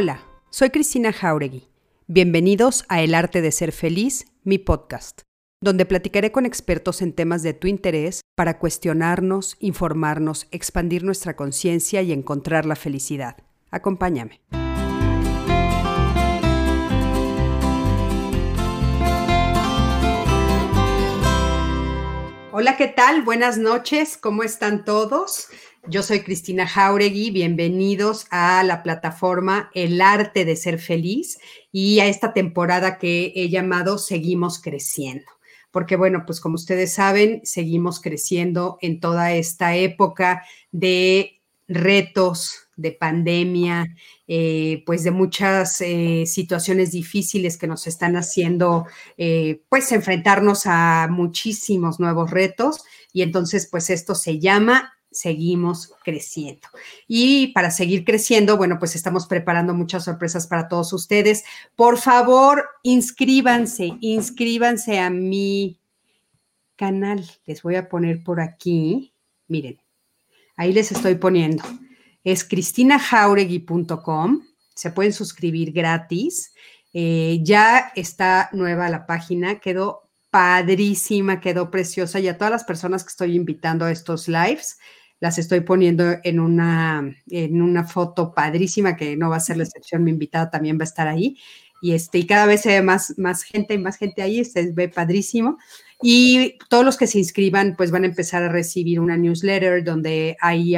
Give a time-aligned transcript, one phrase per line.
[0.00, 1.66] Hola, soy Cristina Jauregui.
[2.06, 5.22] Bienvenidos a El Arte de Ser Feliz, mi podcast,
[5.60, 12.00] donde platicaré con expertos en temas de tu interés para cuestionarnos, informarnos, expandir nuestra conciencia
[12.02, 13.38] y encontrar la felicidad.
[13.72, 14.40] Acompáñame.
[22.52, 23.22] Hola, ¿qué tal?
[23.22, 25.48] Buenas noches, ¿cómo están todos?
[25.90, 31.38] Yo soy Cristina Jauregui, bienvenidos a la plataforma El Arte de Ser Feliz
[31.72, 35.24] y a esta temporada que he llamado Seguimos Creciendo.
[35.70, 42.92] Porque bueno, pues como ustedes saben, seguimos creciendo en toda esta época de retos, de
[42.92, 43.86] pandemia,
[44.26, 48.84] eh, pues de muchas eh, situaciones difíciles que nos están haciendo,
[49.16, 52.84] eh, pues enfrentarnos a muchísimos nuevos retos.
[53.10, 56.68] Y entonces, pues esto se llama seguimos creciendo.
[57.06, 61.44] Y para seguir creciendo, bueno, pues estamos preparando muchas sorpresas para todos ustedes.
[61.76, 65.80] Por favor, inscríbanse, inscríbanse a mi
[66.76, 67.28] canal.
[67.46, 69.14] Les voy a poner por aquí,
[69.48, 69.80] miren,
[70.56, 71.64] ahí les estoy poniendo.
[72.24, 74.42] Es cristinajauregui.com.
[74.74, 76.52] Se pueden suscribir gratis.
[76.92, 80.07] Eh, ya está nueva la página, quedó
[80.38, 84.78] padrísima, quedó preciosa y a todas las personas que estoy invitando a estos lives,
[85.18, 89.64] las estoy poniendo en una, en una foto padrísima que no va a ser la
[89.64, 91.36] excepción, mi invitada también va a estar ahí.
[91.82, 94.88] Y, este, y cada vez se más, más gente y más gente ahí, se ve
[94.88, 95.58] padrísimo.
[96.02, 100.36] Y todos los que se inscriban, pues van a empezar a recibir una newsletter donde
[100.40, 100.76] ahí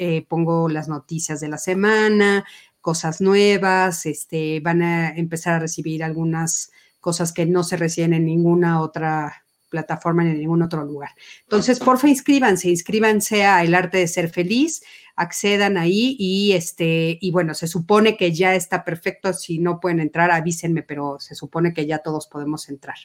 [0.00, 2.44] eh, pongo las noticias de la semana,
[2.80, 6.72] cosas nuevas, este, van a empezar a recibir algunas
[7.06, 11.10] cosas que no se reciben en ninguna otra plataforma ni en ningún otro lugar.
[11.42, 14.82] Entonces, porfa, inscríbanse, inscríbanse a El Arte de Ser Feliz,
[15.16, 19.32] accedan ahí y este, y bueno, se supone que ya está perfecto.
[19.32, 22.96] Si no pueden entrar, avísenme, pero se supone que ya todos podemos entrar.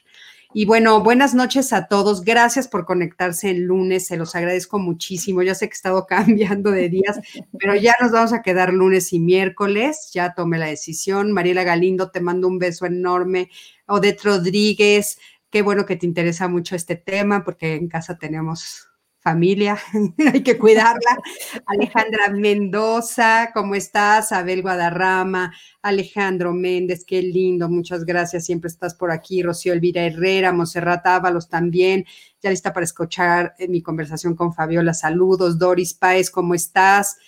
[0.54, 2.22] Y bueno, buenas noches a todos.
[2.22, 4.06] Gracias por conectarse el lunes.
[4.06, 5.42] Se los agradezco muchísimo.
[5.42, 7.18] Ya sé que he estado cambiando de días,
[7.58, 10.10] pero ya nos vamos a quedar lunes y miércoles.
[10.12, 11.32] Ya tomé la decisión.
[11.32, 13.48] Mariela Galindo, te mando un beso enorme.
[13.86, 15.18] Odette Rodríguez,
[15.52, 18.88] Qué bueno que te interesa mucho este tema porque en casa tenemos
[19.20, 19.78] familia,
[20.32, 21.18] hay que cuidarla.
[21.66, 24.32] Alejandra Mendoza, ¿cómo estás?
[24.32, 25.52] Abel Guadarrama,
[25.82, 29.42] Alejandro Méndez, qué lindo, muchas gracias, siempre estás por aquí.
[29.42, 32.06] Rocío Elvira Herrera, Monserrat Ábalos también,
[32.40, 35.58] ya lista para escuchar eh, mi conversación con Fabiola, saludos.
[35.58, 37.18] Doris Páez, ¿cómo estás?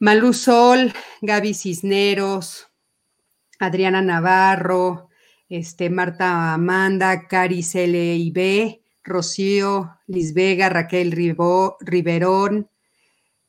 [0.00, 2.68] Malú Sol, Gaby Cisneros,
[3.60, 5.11] Adriana Navarro,
[5.52, 7.62] este, Marta Amanda, Cari
[8.32, 12.70] B, Rocío, Liz Vega, Raquel Riverón.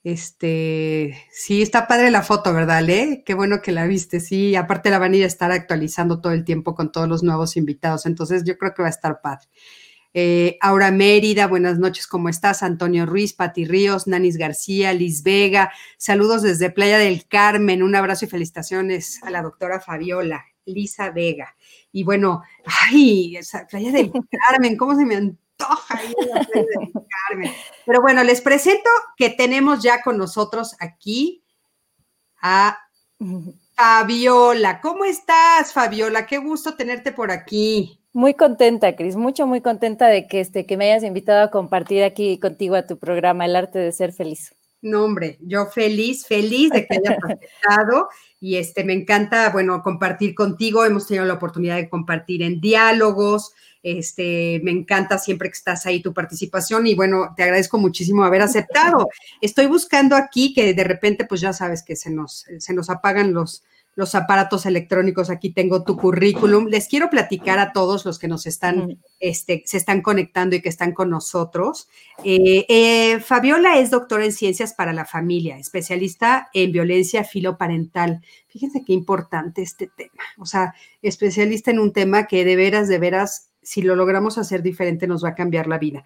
[0.03, 3.23] Este, sí, está padre la foto, ¿verdad, Le?
[3.25, 4.53] Qué bueno que la viste, sí.
[4.53, 7.55] Aparte la van a ir a estar actualizando todo el tiempo con todos los nuevos
[7.55, 9.47] invitados, entonces yo creo que va a estar padre.
[10.13, 12.63] Eh, Aura Mérida, buenas noches, ¿cómo estás?
[12.63, 18.25] Antonio Ruiz, Pati Ríos, Nanis García, Liz Vega, saludos desde Playa del Carmen, un abrazo
[18.25, 21.55] y felicitaciones a la doctora Fabiola, Lisa Vega.
[21.93, 24.11] Y bueno, ay, esa playa del
[24.49, 27.51] Carmen, ¿cómo se me antoja ir a la playa del Carmen?
[27.85, 31.43] Pero bueno, les presento que tenemos ya con nosotros aquí
[32.41, 32.79] a
[33.75, 34.81] Fabiola.
[34.81, 36.25] ¿Cómo estás, Fabiola?
[36.25, 37.99] Qué gusto tenerte por aquí.
[38.11, 42.03] Muy contenta, Cris, mucho, muy contenta de que, este, que me hayas invitado a compartir
[42.03, 44.55] aquí contigo a tu programa El arte de ser feliz.
[44.83, 48.09] No, hombre, yo feliz, feliz de que hayas aceptado
[48.41, 50.83] y este, me encanta, bueno, compartir contigo.
[50.83, 53.53] Hemos tenido la oportunidad de compartir en diálogos.
[53.81, 58.41] Este, me encanta siempre que estás ahí tu participación y bueno, te agradezco muchísimo haber
[58.41, 59.07] aceptado.
[59.41, 63.33] Estoy buscando aquí que de repente, pues ya sabes que se nos, se nos apagan
[63.33, 63.63] los,
[63.95, 65.29] los aparatos electrónicos.
[65.29, 66.67] Aquí tengo tu currículum.
[66.67, 70.69] Les quiero platicar a todos los que nos están, este, se están conectando y que
[70.69, 71.87] están con nosotros.
[72.23, 78.21] Eh, eh, Fabiola es doctora en ciencias para la familia, especialista en violencia filoparental.
[78.47, 80.23] Fíjense qué importante este tema.
[80.37, 84.61] O sea, especialista en un tema que de veras, de veras, si lo logramos hacer
[84.61, 86.03] diferente, nos va a cambiar la vida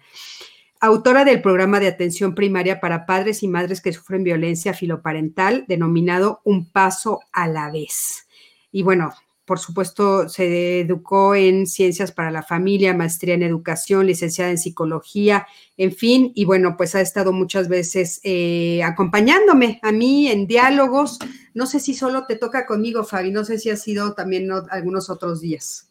[0.80, 6.40] autora del programa de atención primaria para padres y madres que sufren violencia filoparental, denominado
[6.44, 8.26] Un Paso a la Vez.
[8.70, 9.12] Y bueno,
[9.48, 15.46] por supuesto, se educó en ciencias para la familia, maestría en educación, licenciada en psicología,
[15.78, 21.18] en fin, y bueno, pues ha estado muchas veces eh, acompañándome a mí en diálogos.
[21.54, 25.08] No sé si solo te toca conmigo, Fabi, no sé si ha sido también algunos
[25.08, 25.87] otros días.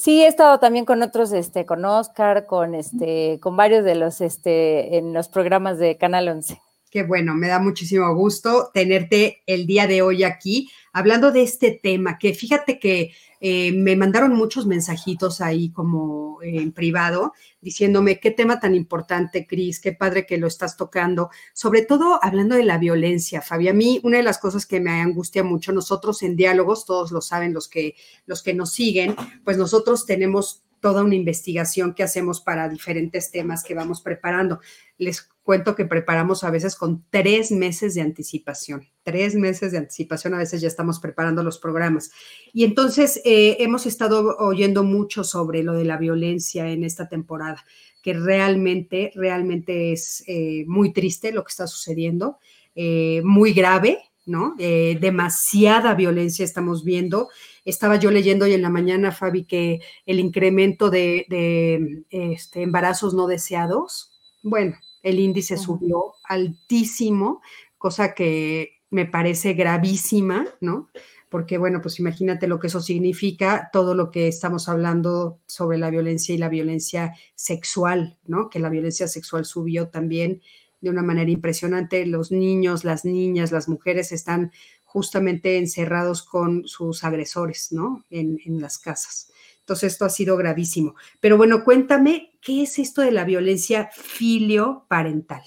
[0.00, 4.20] Sí, he estado también con otros, este, con Oscar, con este, con varios de los,
[4.20, 6.60] este, en los programas de Canal 11.
[6.88, 11.72] Qué bueno, me da muchísimo gusto tenerte el día de hoy aquí hablando de este
[11.72, 18.30] tema, que fíjate que eh, me mandaron muchos mensajitos ahí como en privado diciéndome qué
[18.30, 22.78] tema tan importante, Cris, qué padre que lo estás tocando, sobre todo hablando de la
[22.78, 23.68] violencia, Fabi.
[23.68, 27.20] A mí una de las cosas que me angustia mucho, nosotros en diálogos, todos lo
[27.20, 27.94] saben los que,
[28.26, 33.64] los que nos siguen, pues nosotros tenemos toda una investigación que hacemos para diferentes temas
[33.64, 34.60] que vamos preparando.
[34.96, 40.34] Les cuento que preparamos a veces con tres meses de anticipación, tres meses de anticipación,
[40.34, 42.10] a veces ya estamos preparando los programas.
[42.52, 47.64] Y entonces eh, hemos estado oyendo mucho sobre lo de la violencia en esta temporada,
[48.02, 52.36] que realmente, realmente es eh, muy triste lo que está sucediendo,
[52.74, 54.54] eh, muy grave, ¿no?
[54.58, 57.30] demasiada violencia estamos viendo
[57.64, 63.26] estaba yo leyendo hoy en la mañana, Fabi, que el incremento de, este, embarazos no
[63.26, 64.12] deseados,
[64.42, 67.40] bueno, el índice subió altísimo,
[67.76, 70.88] cosa que me parece gravísima, ¿no?
[71.28, 75.90] Porque, bueno, pues imagínate lo que eso significa, todo lo que estamos hablando sobre la
[75.90, 78.48] violencia y la violencia sexual, ¿no?
[78.48, 80.40] Que la violencia sexual subió también
[80.80, 82.06] de una manera impresionante.
[82.06, 84.52] Los niños, las niñas, las mujeres están
[84.84, 88.04] justamente encerrados con sus agresores, ¿no?
[88.08, 89.30] En, las casas.
[89.60, 90.94] Entonces, esto ha sido gravísimo.
[91.20, 95.42] Pero bueno, cuéntame, ¿qué es esto de la violencia filioparental?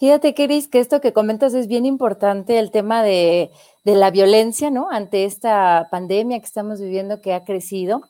[0.00, 3.50] Fíjate, Keris, que esto que comentas es bien importante, el tema de,
[3.84, 4.88] la violencia, ¿no?
[4.90, 8.00] Ante esta pandemia que estamos viviendo que ha crecido,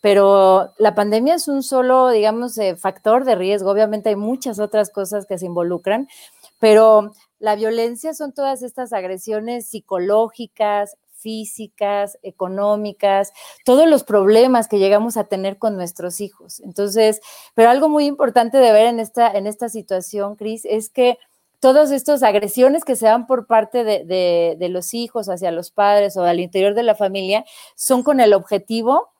[0.00, 3.68] pero la pandemia es un solo, digamos, eh, factor de riesgo.
[3.68, 6.06] Obviamente hay muchas otras cosas que se involucran,
[6.60, 7.10] pero
[7.40, 13.32] la violencia son todas estas agresiones psicológicas, físicas, económicas,
[13.64, 16.60] todos los problemas que llegamos a tener con nuestros hijos.
[16.60, 17.20] Entonces,
[17.54, 21.18] pero algo muy importante de ver en esta, en esta situación, Cris, es que
[21.60, 26.16] todas estas agresiones que se dan por parte de, de, los hijos hacia los padres
[26.16, 27.44] o al interior de la familia
[27.76, 29.10] son con el objetivo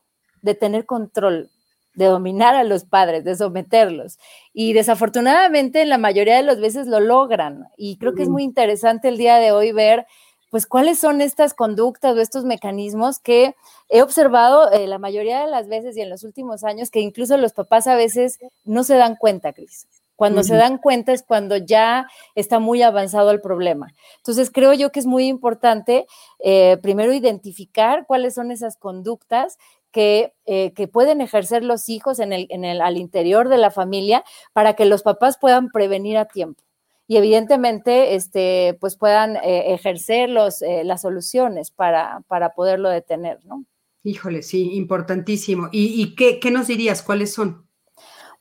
[0.41, 1.51] de tener control,
[1.95, 4.19] de dominar a los padres, de someterlos.
[4.55, 7.69] Y desafortunadamente la mayoría de las veces lo logran.
[7.77, 10.07] Y creo que es muy interesante el día de hoy ver,
[10.51, 13.55] pues, cuáles son estas conductas o estos mecanismos que
[13.91, 17.37] he observado eh, la mayoría de las veces y en los últimos años, que incluso
[17.37, 19.87] los papás a veces no se dan cuenta, Cris.
[20.21, 23.91] Cuando se dan cuenta es cuando ya está muy avanzado el problema.
[24.19, 26.05] Entonces, creo yo que es muy importante
[26.41, 29.57] eh, primero identificar cuáles son esas conductas
[29.93, 33.71] que, eh, que, pueden ejercer los hijos en el, en el, al interior de la
[33.71, 34.23] familia
[34.53, 36.63] para que los papás puedan prevenir a tiempo
[37.09, 43.43] y evidentemente este, pues puedan eh, ejercer los, eh, las soluciones para, para poderlo detener,
[43.47, 43.65] ¿no?
[44.05, 45.71] Híjole, sí, importantísimo.
[45.73, 47.03] ¿Y, y qué, qué nos dirías?
[47.03, 47.70] ¿Cuáles son?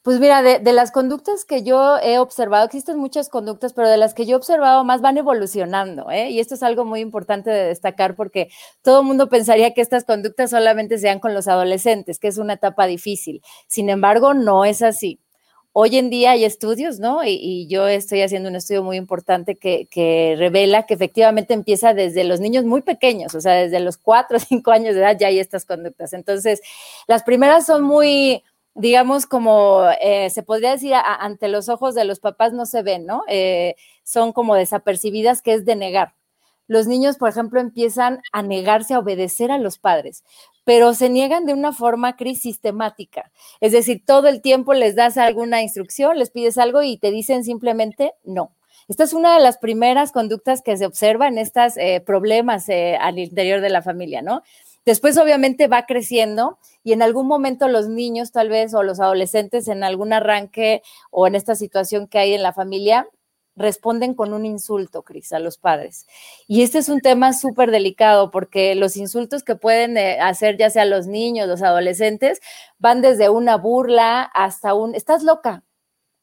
[0.01, 4.13] Pues mira, de, las conductas que yo he observado, existen muchas conductas, pero de las
[4.13, 6.29] que yo he observado más van evolucionando, ¿eh?
[6.29, 8.49] Y esto es algo muy importante de destacar porque
[8.81, 12.53] todo el mundo pensaría que estas conductas solamente sean con los adolescentes, que es una
[12.53, 13.41] etapa difícil.
[13.67, 15.19] Sin embargo, no es así.
[15.73, 17.23] Hoy en día hay estudios, ¿no?
[17.25, 22.23] Y, yo estoy haciendo un estudio muy importante que, que, revela que efectivamente empieza desde
[22.23, 25.27] los niños muy pequeños, o sea, desde los cuatro o cinco años de edad ya
[25.27, 26.13] hay estas conductas.
[26.13, 26.61] Entonces,
[27.07, 28.43] las primeras son muy
[28.79, 33.05] digamos, como eh, se podría decir, ante los ojos de los papás no se ven,
[33.05, 33.23] ¿no?
[33.27, 36.15] Eh, son como desapercibidas, que es de negar.
[36.67, 40.23] Los niños, por ejemplo, empiezan a negarse a obedecer a los padres,
[40.63, 43.31] pero se niegan de una forma cris sistemática.
[43.59, 47.43] Es decir, todo el tiempo les das alguna instrucción, les pides algo y te dicen
[47.43, 48.55] simplemente no.
[48.87, 53.19] Esta es una de las primeras conductas que se observa en estos eh, problemas al
[53.19, 54.41] interior de la familia, ¿no?
[54.89, 59.67] Después obviamente va creciendo y en algún momento los niños tal vez o los adolescentes
[59.67, 60.81] en algún arranque
[61.11, 63.07] o en esta situación que hay en la familia
[63.55, 66.07] responden con un insulto, Cris, a los padres.
[66.47, 70.71] Y este es un tema súper delicado porque los insultos que pueden eh, hacer ya
[70.71, 72.41] sea los niños, los adolescentes,
[72.79, 75.63] van desde una burla hasta un, estás loca,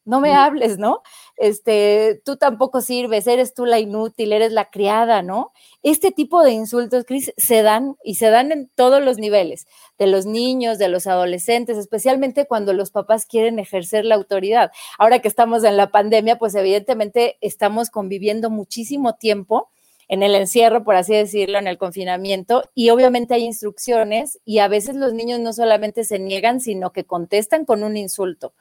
[0.07, 1.03] no me hables, ¿no?
[1.37, 5.53] Este, tú tampoco sirves, eres tú la inútil, eres la criada, ¿no?
[5.83, 9.67] Este tipo de insultos, Cris, se dan y se dan en todos los niveles,
[9.99, 14.71] de los niños, de los adolescentes, especialmente cuando los papás quieren ejercer la autoridad.
[14.99, 19.71] Ahora que estamos en la pandemia, pues evidentemente estamos conviviendo muchísimo tiempo
[20.09, 24.69] en el encierro, por así decirlo, en el confinamiento, y obviamente hay instrucciones y a
[24.69, 28.55] veces los niños no solamente se niegan, sino que contestan con un insulto.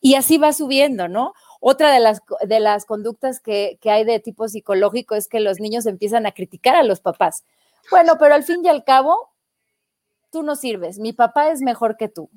[0.00, 1.32] Y así va subiendo, ¿no?
[1.60, 5.60] Otra de las, de las conductas que, que hay de tipo psicológico es que los
[5.60, 7.44] niños empiezan a criticar a los papás.
[7.90, 9.30] Bueno, pero al fin y al cabo,
[10.30, 12.28] tú no sirves, mi papá es mejor que tú.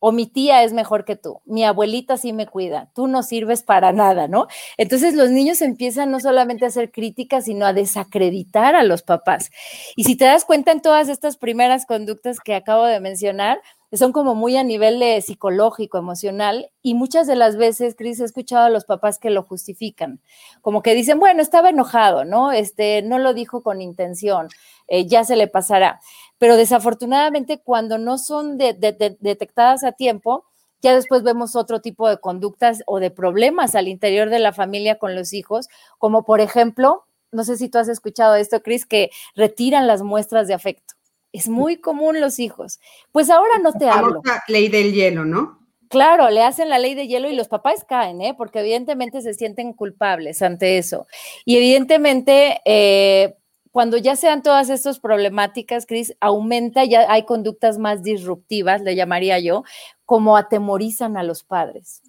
[0.00, 3.62] O mi tía es mejor que tú, mi abuelita sí me cuida, tú no sirves
[3.62, 4.46] para nada, ¿no?
[4.76, 9.50] Entonces los niños empiezan no solamente a hacer críticas, sino a desacreditar a los papás.
[9.96, 13.60] Y si te das cuenta en todas estas primeras conductas que acabo de mencionar,
[13.92, 18.66] son como muy a nivel psicológico, emocional, y muchas de las veces, Cris, he escuchado
[18.66, 20.20] a los papás que lo justifican,
[20.60, 22.52] como que dicen, bueno, estaba enojado, ¿no?
[22.52, 24.48] Este, no lo dijo con intención,
[24.88, 26.00] eh, ya se le pasará.
[26.38, 30.44] Pero desafortunadamente, cuando no son detectadas a tiempo,
[30.80, 34.98] ya después vemos otro tipo de conductas o de problemas al interior de la familia
[34.98, 35.68] con los hijos,
[35.98, 40.46] como por ejemplo, no sé si tú has escuchado esto, Cris, que retiran las muestras
[40.48, 40.94] de afecto.
[41.32, 42.80] Es muy común los hijos.
[43.12, 44.22] Pues ahora no te hablo.
[44.46, 45.58] Ley del hielo, ¿no?
[45.88, 48.34] Claro, le hacen la ley de hielo y los papás caen, ¿eh?
[48.36, 51.06] porque evidentemente se sienten culpables ante eso.
[51.44, 53.36] Y evidentemente, eh,
[53.72, 59.38] cuando ya sean todas estas problemáticas, Cris, aumenta, ya hay conductas más disruptivas, le llamaría
[59.38, 59.64] yo,
[60.04, 62.02] como atemorizan a los padres.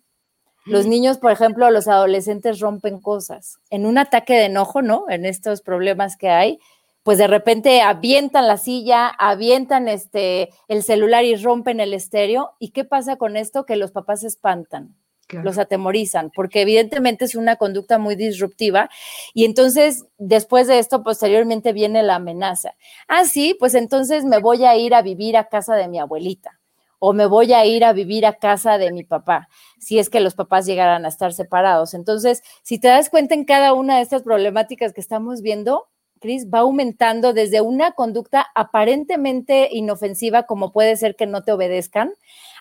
[0.65, 3.57] Los niños, por ejemplo, los adolescentes rompen cosas.
[3.71, 5.05] En un ataque de enojo, ¿no?
[5.09, 6.59] En estos problemas que hay,
[7.01, 12.51] pues de repente avientan la silla, avientan este, el celular y rompen el estéreo.
[12.59, 13.65] ¿Y qué pasa con esto?
[13.65, 14.95] Que los papás se espantan.
[15.31, 18.89] Los atemorizan, porque evidentemente es una conducta muy disruptiva.
[19.33, 22.75] Y entonces, después de esto, posteriormente viene la amenaza.
[23.07, 26.59] Ah, sí, pues entonces me voy a ir a vivir a casa de mi abuelita
[26.99, 29.47] o me voy a ir a vivir a casa de mi papá,
[29.79, 31.93] si es que los papás llegaran a estar separados.
[31.93, 35.87] Entonces, si te das cuenta en cada una de estas problemáticas que estamos viendo,
[36.19, 42.13] Cris, va aumentando desde una conducta aparentemente inofensiva, como puede ser que no te obedezcan,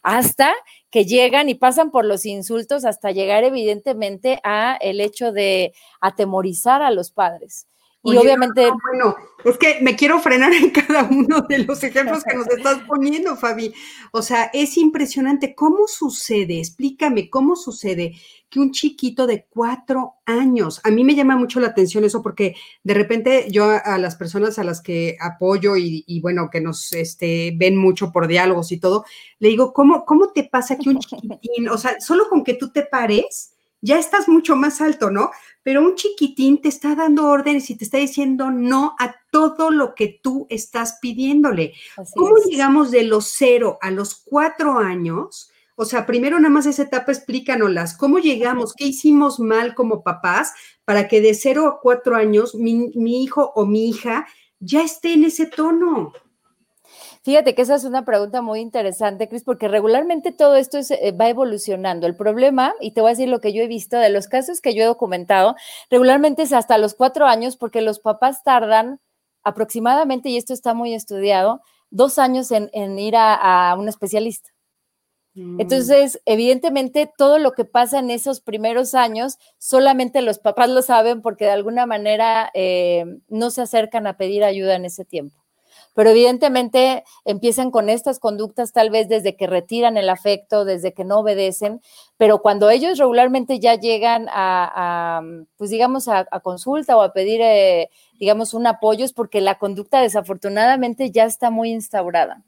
[0.03, 0.53] hasta
[0.91, 6.83] que llegan y pasan por los insultos, hasta llegar evidentemente a el hecho de atemorizar
[6.83, 7.67] a los padres.
[8.13, 8.67] Y obviamente.
[8.91, 12.79] bueno, es que me quiero frenar en cada uno de los ejemplos que nos estás
[12.87, 13.73] poniendo, Fabi.
[14.13, 15.55] O sea, es impresionante.
[15.55, 16.59] ¿Cómo sucede?
[16.59, 18.15] Explícame, ¿cómo sucede
[18.51, 22.55] que un chiquito de cuatro años, a mí me llama mucho la atención eso porque
[22.83, 27.53] de repente yo a, las personas a las que apoyo y, bueno, que nos este,
[27.57, 29.05] ven mucho por diálogos y todo,
[29.39, 32.71] le digo, ¿cómo, ¿cómo te pasa que un chiquitín, o sea, solo con que tú
[32.71, 35.31] te pares, ya estás mucho más alto, ¿no?
[35.63, 39.95] Pero un chiquitín te está dando órdenes y te está diciendo no a todo lo
[39.95, 41.75] que tú estás pidiéndole.
[42.15, 45.51] ¿Cómo llegamos de los cero a los cuatro años?
[45.81, 48.75] O sea, primero nada más esa etapa explícanoslas, ¿cómo llegamos?
[48.75, 50.53] ¿Qué hicimos mal como papás
[50.85, 54.27] para que de cero a cuatro años mi, hijo o mi hija
[54.59, 56.13] ya esté en ese tono?
[57.29, 61.29] Fíjate que esa es una pregunta muy interesante, Cris, porque regularmente todo esto eh, va
[61.29, 62.07] evolucionando.
[62.07, 64.63] El problema, y te voy a decir lo que yo he visto de los casos
[64.63, 65.55] que yo he documentado,
[65.91, 68.99] regularmente es hasta los cuatro años, porque los papás tardan
[69.43, 74.49] aproximadamente, y esto está muy estudiado, dos años en, ir a un especialista.
[75.35, 75.61] Mm.
[75.61, 81.21] Entonces, evidentemente, todo lo que pasa en esos primeros años, solamente los papás lo saben
[81.21, 85.45] porque de alguna manera eh, no se acercan a pedir ayuda en ese tiempo.
[85.99, 91.03] Pero evidentemente empiezan con estas conductas tal vez desde que retiran el afecto, desde que
[91.03, 91.81] no obedecen,
[92.17, 95.21] pero cuando ellos regularmente ya llegan a,
[95.57, 97.91] pues digamos, a, consulta o a pedir, eh,
[98.21, 102.45] digamos, un apoyo, es porque la conducta desafortunadamente ya está muy instaurada.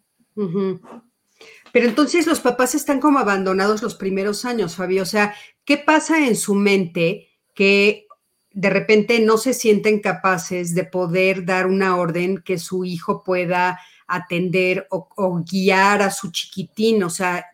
[1.72, 5.02] Pero entonces los papás están como abandonados los primeros años, Fabio.
[5.02, 8.06] O sea, ¿qué pasa en su mente que
[8.52, 13.78] de repente no se sienten capaces de poder dar una orden que su hijo pueda
[14.06, 17.02] atender o, guiar a su chiquitín?
[17.02, 17.46] O sea,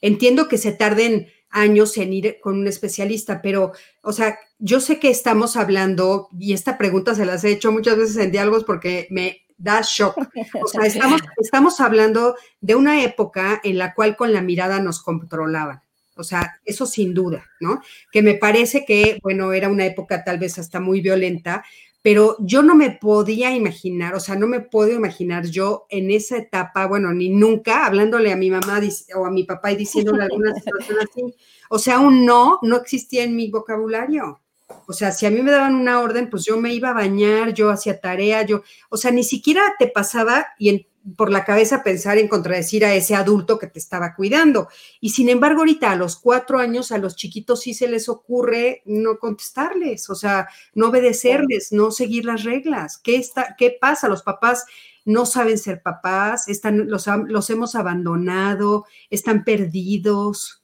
[0.00, 4.98] entiendo que se tarden años en ir con un especialista, pero, o sea, yo sé
[4.98, 9.08] que estamos hablando, y esta pregunta se las he hecho muchas veces en diálogos porque
[9.10, 10.16] me da shock.
[10.62, 15.02] O sea, estamos, estamos hablando de una época en la cual con la mirada nos
[15.02, 15.82] controlaban.
[16.20, 17.80] O sea, eso sin duda, ¿no?
[18.12, 21.64] Que me parece que, bueno, era una época tal vez hasta muy violenta,
[22.02, 26.38] pero yo no me podía imaginar, o sea, no me puedo imaginar yo en esa
[26.38, 28.80] etapa, bueno, ni nunca, hablándole a mi mamá
[29.16, 31.34] o a mi papá y diciéndole alguna situación así.
[31.68, 34.40] O sea, un no no existía en mi vocabulario.
[34.86, 37.52] O sea, si a mí me daban una orden, pues yo me iba a bañar,
[37.52, 40.86] yo hacía tarea, yo, o sea, ni siquiera te pasaba y
[41.16, 44.68] por la cabeza pensar en contradecir a ese adulto que te estaba cuidando.
[45.00, 48.82] Y sin embargo, ahorita a los cuatro años, a los chiquitos sí se les ocurre
[48.84, 52.98] no contestarles, o sea, no obedecerles, no seguir las reglas.
[52.98, 54.08] ¿Qué, está, qué pasa?
[54.08, 54.64] Los papás
[55.04, 60.59] no saben ser papás, están, los, los hemos abandonado, están perdidos.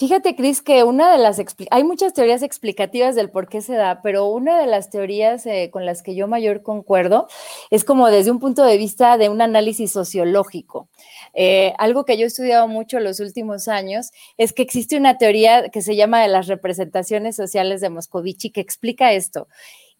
[0.00, 1.38] Fíjate, Cris, que una de las,
[1.70, 5.68] hay muchas teorías explicativas del por qué se da, pero una de las teorías eh,
[5.70, 7.28] con las que yo mayor concuerdo
[7.68, 10.88] es como desde un punto de vista de un análisis sociológico.
[11.34, 15.68] Eh, algo que yo he estudiado mucho los últimos años es que existe una teoría
[15.68, 19.48] que se llama de las representaciones sociales de Moscovici que explica esto.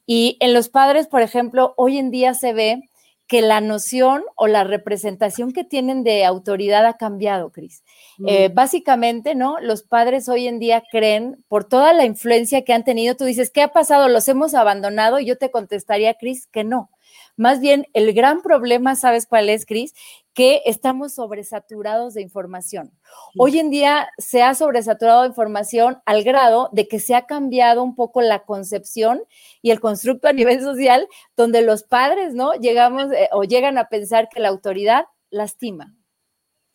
[0.06, 2.89] Y en los padres, por ejemplo, hoy en día se ve
[3.30, 7.84] que la noción o la representación que tienen de autoridad ha cambiado, Cris.
[8.26, 8.54] Eh, mm.
[8.54, 9.60] básicamente, ¿no?
[9.60, 13.52] Los padres hoy en día creen, por toda la influencia que han tenido, tú dices,
[13.52, 14.08] ¿qué ha pasado?
[14.08, 15.20] ¿Los hemos abandonado?
[15.20, 16.90] Y yo te contestaría, Cris, que no.
[17.36, 19.94] Más bien, el gran problema, ¿sabes cuál es, Cris?
[20.34, 22.92] Que estamos sobresaturados de información.
[23.36, 27.82] Hoy en día se ha sobresaturado de información al grado de que se ha cambiado
[27.82, 29.22] un poco la concepción
[29.62, 32.54] y el constructo a nivel social, donde los padres, ¿no?
[32.54, 35.94] Llegamos eh, o llegan a pensar que la autoridad lastima.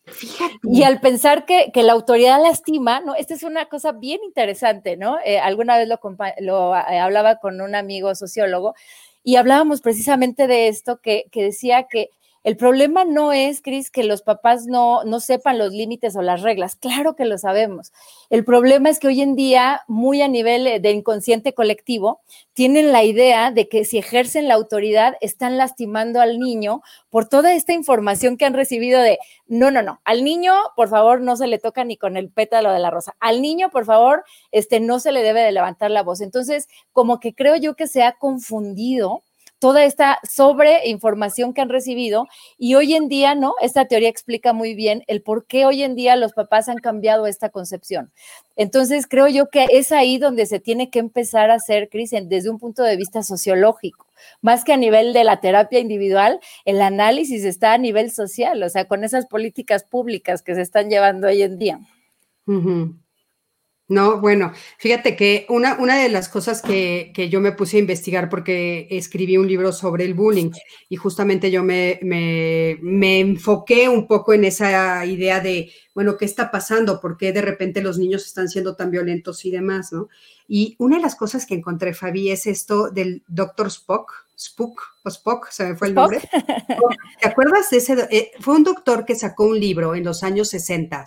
[0.06, 0.54] Fíjate.
[0.62, 3.16] Y al pensar que, la autoridad lastima, ¿no?
[3.16, 5.18] Esta es una cosa bien interesante, ¿no?
[5.24, 5.98] Eh, alguna vez lo,
[6.38, 8.74] lo eh, hablaba con un amigo sociólogo
[9.26, 12.10] y hablábamos precisamente de esto, que, que decía que
[12.46, 16.42] el problema no es, Cris, que los papás no, no sepan los límites o las
[16.42, 16.76] reglas.
[16.76, 17.92] Claro que lo sabemos.
[18.30, 22.20] El problema es que hoy en día, muy a nivel eh, de inconsciente colectivo,
[22.52, 27.52] tienen la idea de que si ejercen la autoridad están lastimando al niño por toda
[27.52, 31.48] esta información que han recibido de, no, no, no, al niño, por favor, no se
[31.48, 33.16] le toca ni con el pétalo de la rosa.
[33.18, 34.22] Al niño, por favor,
[34.52, 36.20] este, no se le debe de levantar la voz.
[36.20, 39.24] Entonces, como que creo yo que se ha confundido
[39.66, 43.54] toda esta sobreinformación que han recibido y hoy en día, ¿no?
[43.60, 47.26] Esta teoría explica muy bien el por qué hoy en día los papás han cambiado
[47.26, 48.12] esta concepción.
[48.54, 52.48] Entonces, creo yo que es ahí donde se tiene que empezar a hacer, Cris, desde
[52.48, 54.06] un punto de vista sociológico.
[54.40, 58.68] Más que a nivel de la terapia individual, el análisis está a nivel social, o
[58.68, 61.80] sea, con esas políticas públicas que se están llevando hoy en día.
[63.88, 68.28] No, bueno, fíjate que una, una de las cosas que, yo me puse a investigar
[68.28, 70.50] porque escribí un libro sobre el bullying
[70.88, 76.50] y justamente yo me, me, enfoqué un poco en esa idea de, bueno, ¿qué está
[76.50, 77.00] pasando?
[77.00, 80.08] ¿Por qué de repente los niños están siendo tan violentos y demás, no?
[80.48, 85.08] Y una de las cosas que encontré, Fabi, es esto del doctor Spock, Spook o
[85.08, 86.20] Spock, se me fue el nombre.
[87.20, 88.08] ¿Te acuerdas de ese?
[88.10, 91.04] Eh, fue un doctor que sacó un libro en los años 60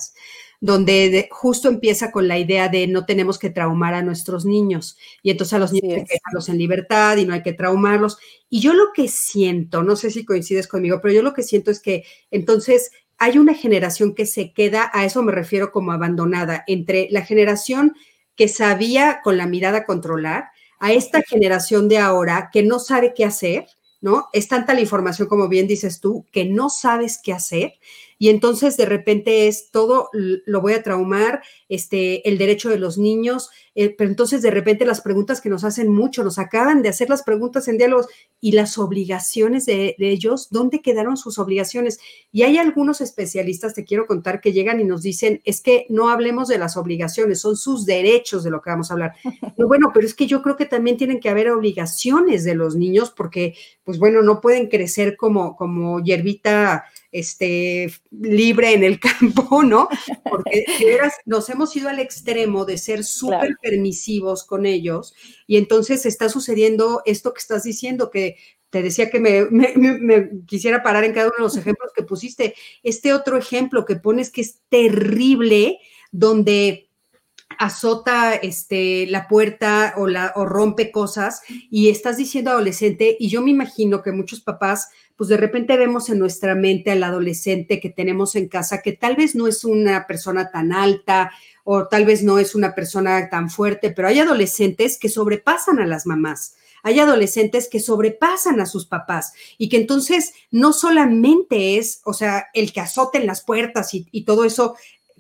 [0.61, 5.31] donde justo empieza con la idea de no tenemos que traumar a nuestros niños y
[5.31, 8.17] entonces a los niños hay que dejarlos en libertad y no hay que traumarlos.
[8.49, 11.71] Y yo lo que siento, no sé si coincides conmigo, pero yo lo que siento
[11.71, 16.63] es que entonces hay una generación que se queda, a eso me refiero como abandonada,
[16.67, 17.95] entre la generación
[18.35, 20.45] que sabía con la mirada controlar,
[20.79, 23.67] a esta generación de ahora que no sabe qué hacer,
[23.99, 24.29] ¿no?
[24.31, 27.73] Es tanta la información, como bien dices tú, que no sabes qué hacer
[28.19, 32.97] y entonces de repente es todo, lo voy a traumar, este, el derecho de los
[32.97, 36.89] niños, eh, pero entonces de repente las preguntas que nos hacen mucho, nos acaban de
[36.89, 38.07] hacer las preguntas en diálogos
[38.41, 41.99] y las obligaciones de, de ellos, ¿dónde quedaron sus obligaciones?
[42.33, 46.09] Y hay algunos especialistas, te quiero contar, que llegan y nos dicen, es que no
[46.09, 49.13] hablemos de las obligaciones, son sus derechos de lo que vamos a hablar.
[49.55, 52.75] Pero bueno, pero es que yo creo que también tienen que haber obligaciones de los
[52.75, 59.63] niños porque, pues bueno, no pueden crecer como, como hierbita este, libre en el campo,
[59.63, 59.87] ¿no?
[60.29, 60.65] Porque
[61.25, 65.13] nos hemos ido al extremo de ser súper permisivos con ellos
[65.47, 68.37] y entonces está sucediendo esto que estás diciendo, que
[68.69, 72.53] te decía que me, quisiera parar en cada uno de los ejemplos que pusiste.
[72.83, 75.79] Este otro ejemplo que pones que es terrible,
[76.11, 76.88] donde
[77.59, 83.41] azota este, la puerta o, la, o rompe cosas y estás diciendo adolescente y yo
[83.41, 87.89] me imagino que muchos papás pues de repente vemos en nuestra mente al adolescente que
[87.89, 91.31] tenemos en casa que tal vez no es una persona tan alta
[91.65, 95.85] o tal vez no es una persona tan fuerte, pero hay adolescentes que sobrepasan a
[95.85, 96.55] las mamás.
[96.81, 102.47] Hay adolescentes que sobrepasan a sus papás y que entonces no solamente es, o sea,
[102.53, 104.77] el que azoten las puertas y, y todo eso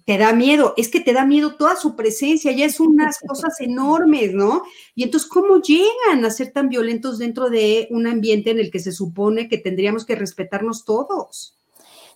[0.09, 3.61] te da miedo, es que te da miedo toda su presencia, ya es unas cosas
[3.61, 4.63] enormes, ¿no?
[4.95, 8.79] Y entonces, ¿cómo llegan a ser tan violentos dentro de un ambiente en el que
[8.79, 11.59] se supone que tendríamos que respetarnos todos?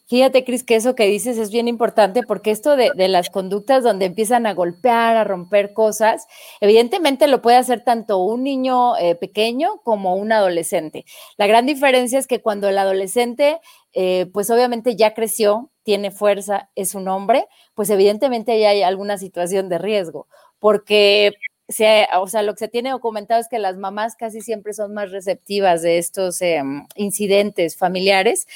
[0.07, 4.05] Fíjate, Cris, que eso que dices es bien importante porque esto de, las conductas donde
[4.05, 6.25] empiezan a golpear, a romper cosas,
[6.61, 11.05] evidentemente lo puede hacer tanto un niño eh, pequeño como un adolescente.
[11.37, 13.59] La gran diferencia es que cuando el adolescente,
[13.93, 19.17] eh, pues obviamente ya creció, tiene fuerza, es un hombre, pues evidentemente ya hay alguna
[19.17, 20.27] situación de riesgo,
[20.59, 21.33] porque
[21.69, 24.93] se, o sea, lo que se tiene documentado es que las mamás casi siempre son
[24.93, 28.47] más receptivas de estos em, incidentes familiares.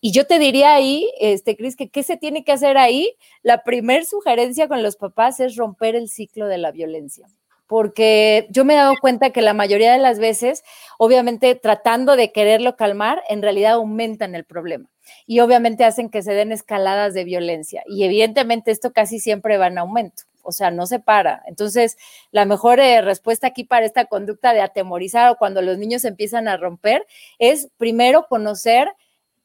[0.00, 3.16] Y yo te diría ahí, este, Cris, que qué se tiene que hacer ahí.
[3.42, 7.28] La primer sugerencia con los papás es romper el ciclo de la violencia
[7.66, 10.62] porque yo me he dado cuenta que la mayoría de las veces,
[10.98, 14.88] obviamente tratando de quererlo calmar, en realidad aumentan el problema
[15.26, 19.68] y obviamente hacen que se den escaladas de violencia y evidentemente esto casi siempre va
[19.68, 20.24] en aumento.
[20.48, 21.42] O sea, no se para.
[21.46, 21.96] Entonces,
[22.30, 26.46] la mejor eh, respuesta aquí para esta conducta de atemorizar o cuando los niños empiezan
[26.46, 27.04] a romper
[27.40, 28.88] es primero conocer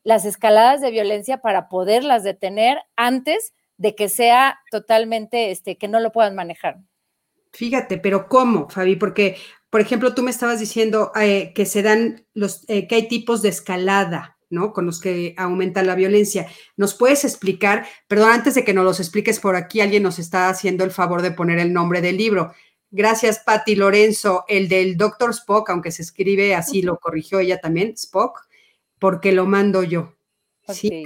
[0.03, 5.99] las escaladas de violencia para poderlas detener antes de que sea totalmente, este, que no
[5.99, 6.77] lo puedan manejar.
[7.53, 8.95] Fíjate, pero ¿cómo, Fabi?
[8.95, 9.37] Porque,
[9.69, 13.41] por ejemplo, tú me estabas diciendo eh, que se dan los, eh, que hay tipos
[13.41, 14.73] de escalada, ¿no?
[14.73, 16.47] Con los que aumenta la violencia.
[16.77, 17.85] ¿Nos puedes explicar?
[18.07, 21.21] Perdón, antes de que nos los expliques por aquí, alguien nos está haciendo el favor
[21.21, 22.53] de poner el nombre del libro.
[22.89, 24.45] Gracias, Patti Lorenzo.
[24.47, 28.47] El del Doctor Spock, aunque se escribe así, lo corrigió ella también, Spock,
[28.99, 30.13] porque lo mando yo.
[30.69, 31.03] Sí,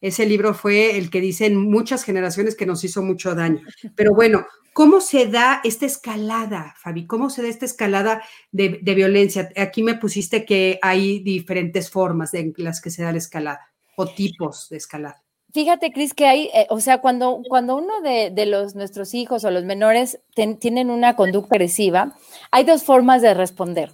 [0.00, 3.62] ese libro fue el que dicen muchas generaciones que nos hizo mucho daño.
[3.94, 4.46] Pero bueno,
[4.78, 7.04] ¿Cómo se da esta escalada, Fabi?
[7.04, 9.48] ¿Cómo se da esta escalada de, violencia?
[9.56, 14.06] Aquí me pusiste que hay diferentes formas en las que se da la escalada o
[14.06, 15.24] tipos de escalada.
[15.52, 19.50] Fíjate, Cris, que hay, eh, o sea, cuando, cuando uno de, los nuestros hijos o
[19.50, 20.20] los menores
[20.60, 22.14] tienen una conducta agresiva,
[22.52, 23.90] hay dos formas de responder,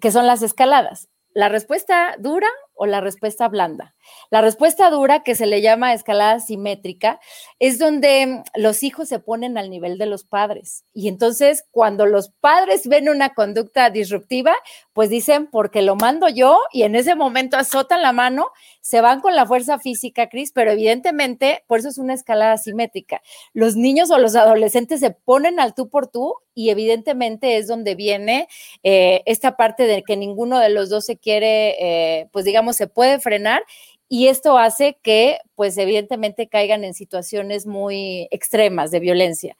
[0.00, 1.08] que son las escaladas.
[1.34, 3.94] La respuesta dura o la respuesta blanda.
[4.30, 7.18] La respuesta dura, que se le llama escalada simétrica,
[7.58, 10.84] es donde los hijos se ponen al nivel de los padres.
[10.92, 14.54] Y entonces, cuando los padres ven una conducta disruptiva,
[14.92, 18.48] pues dicen, porque lo mando yo, y en ese momento azotan la mano,
[18.80, 23.22] se van con la fuerza física, Cris, pero evidentemente, por eso es una escalada simétrica.
[23.52, 27.94] Los niños o los adolescentes se ponen al tú por tú, y evidentemente es donde
[27.94, 28.48] viene
[28.82, 32.86] eh, esta parte de que ninguno de los dos se quiere, eh, pues digamos, se
[32.86, 33.62] puede frenar
[34.08, 39.56] y esto hace que, pues evidentemente, caigan en situaciones muy extremas de violencia.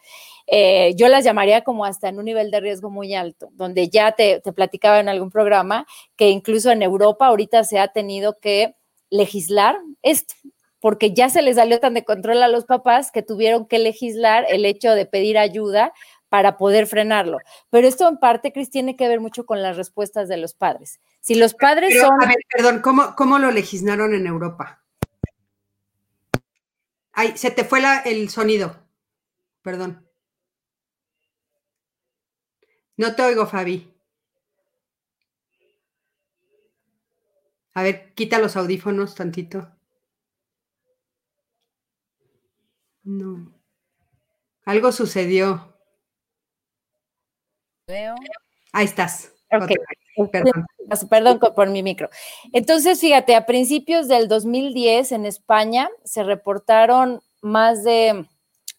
[0.46, 4.12] Eh, yo las llamaría como hasta en un nivel de riesgo muy alto, donde ya
[4.12, 8.76] te, te platicaba en algún programa que incluso en Europa ahorita se ha tenido que
[9.10, 10.34] legislar esto,
[10.78, 14.46] porque ya se les salió tan de control a los papás que tuvieron que legislar
[14.48, 15.92] el hecho de pedir ayuda
[16.36, 17.38] para poder frenarlo.
[17.70, 21.00] Pero esto en parte, Cris, tiene que ver mucho con las respuestas de los padres.
[21.22, 22.22] Si los padres son...
[22.22, 24.84] A ver, perdón, ¿cómo, ¿cómo, lo legislaron en Europa?
[27.12, 28.76] Ay, se te fue el sonido.
[29.62, 30.06] Perdón.
[32.98, 33.90] No te oigo, Fabi.
[37.72, 39.72] A ver, quita los audífonos tantito.
[43.04, 43.58] No.
[44.66, 45.75] Algo sucedió.
[47.86, 48.16] Veo.
[48.72, 49.32] Ahí estás.
[49.48, 50.66] Perdón.
[51.08, 52.10] Perdón por mi micro.
[52.52, 58.26] Entonces, fíjate, a principios del 2010 en España se reportaron más de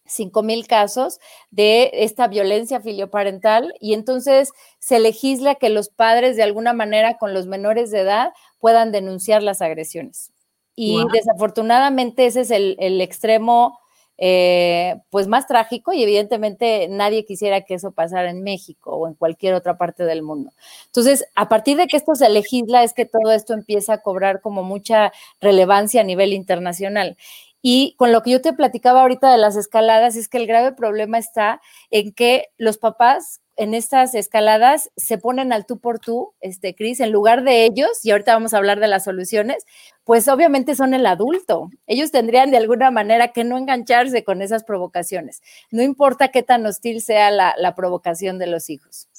[0.06, 1.20] 5 mil casos
[1.52, 7.34] de esta violencia filioparental y entonces se legisla que los padres de alguna manera con
[7.34, 10.34] los menores de edad puedan denunciar las agresiones.
[10.76, 13.80] Y desafortunadamente ese es el, el extremo
[14.17, 19.13] eh, pues más trágico y evidentemente nadie quisiera que eso pasara en México o en
[19.13, 20.51] cualquier otra parte del mundo.
[20.88, 24.41] Entonces, a partir de que esto se legisla es que todo esto empieza a cobrar
[24.41, 27.17] como mucha relevancia a nivel internacional.
[27.62, 30.71] Y con lo que yo te platicaba ahorita de las escaladas, es que el grave
[30.73, 36.34] problema está en que los papás en estas escaladas se ponen al tú por tú,
[36.41, 39.65] este, Cris, en lugar de ellos, y ahorita vamos a hablar de las soluciones,
[40.04, 41.70] pues obviamente son el adulto.
[41.88, 45.41] Ellos tendrían de alguna manera que no engancharse con esas provocaciones.
[45.72, 49.10] No importa qué tan hostil sea la, la provocación de los hijos.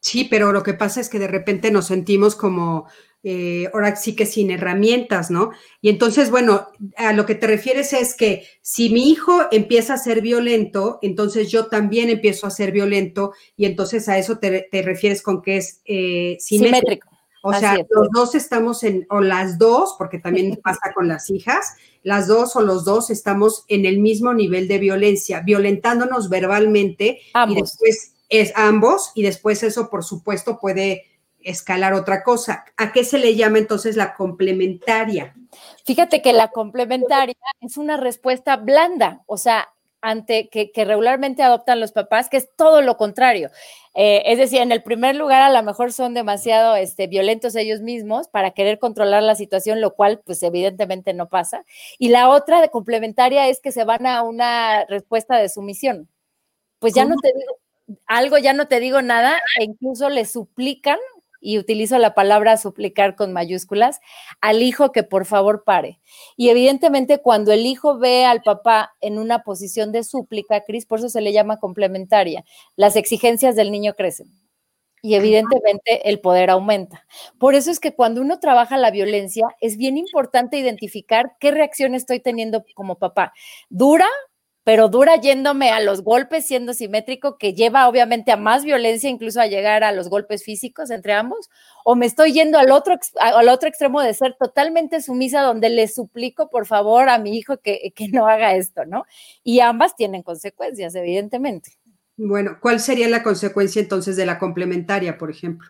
[0.00, 2.86] Sí, pero lo que pasa es que de repente nos sentimos como
[3.28, 5.50] eh, ahora sí que sin herramientas, ¿no?
[5.80, 9.98] Y entonces, bueno, a lo que te refieres es que si mi hijo empieza a
[9.98, 15.22] ser violento, entonces yo también empiezo a ser violento y entonces a eso te, refieres
[15.22, 17.08] con que es eh, simétrico.
[17.42, 21.74] O sea, los dos estamos en, o las dos, porque también pasa con las hijas,
[22.04, 27.54] las dos o los dos estamos en el mismo nivel de violencia, violentándonos verbalmente y
[27.56, 31.15] después es ambos y después eso por supuesto puede
[31.46, 32.64] escalar otra cosa.
[32.76, 35.34] ¿A qué se le llama entonces la complementaria?
[35.84, 39.68] Fíjate que la complementaria es una respuesta blanda, o sea,
[40.02, 43.50] ante que, regularmente adoptan los papás, que es todo lo contrario.
[43.94, 47.80] Eh, es decir, en el primer lugar, a lo mejor son demasiado este, violentos ellos
[47.80, 51.64] mismos para querer controlar la situación, lo cual, pues, evidentemente no pasa.
[51.98, 56.08] Y la otra de complementaria es que se van a una respuesta de sumisión.
[56.78, 57.58] Pues ya no te digo,
[58.06, 60.98] algo ya no te digo nada, e incluso le suplican
[61.40, 64.00] y utilizo la palabra suplicar con mayúsculas,
[64.40, 66.00] al hijo que por favor pare.
[66.36, 70.98] Y evidentemente cuando el hijo ve al papá en una posición de súplica, Cris, por
[70.98, 72.44] eso se le llama complementaria,
[72.76, 74.32] las exigencias del niño crecen.
[75.02, 77.06] Y evidentemente el poder aumenta.
[77.38, 81.94] Por eso es que cuando uno trabaja la violencia, es bien importante identificar qué reacción
[81.94, 83.32] estoy teniendo como papá.
[83.68, 84.08] ¿Dura
[84.66, 89.40] pero dura yéndome a los golpes, siendo simétrico, que lleva obviamente a más violencia, incluso
[89.40, 91.48] a llegar a los golpes físicos entre ambos,
[91.84, 95.86] o me estoy yendo al otro, al otro extremo de ser totalmente sumisa, donde le
[95.86, 99.04] suplico, por favor, a mi hijo que, que no haga esto, ¿no?
[99.44, 101.78] Y ambas tienen consecuencias, evidentemente.
[102.16, 105.68] Bueno, ¿cuál sería la consecuencia entonces de la complementaria, por ejemplo?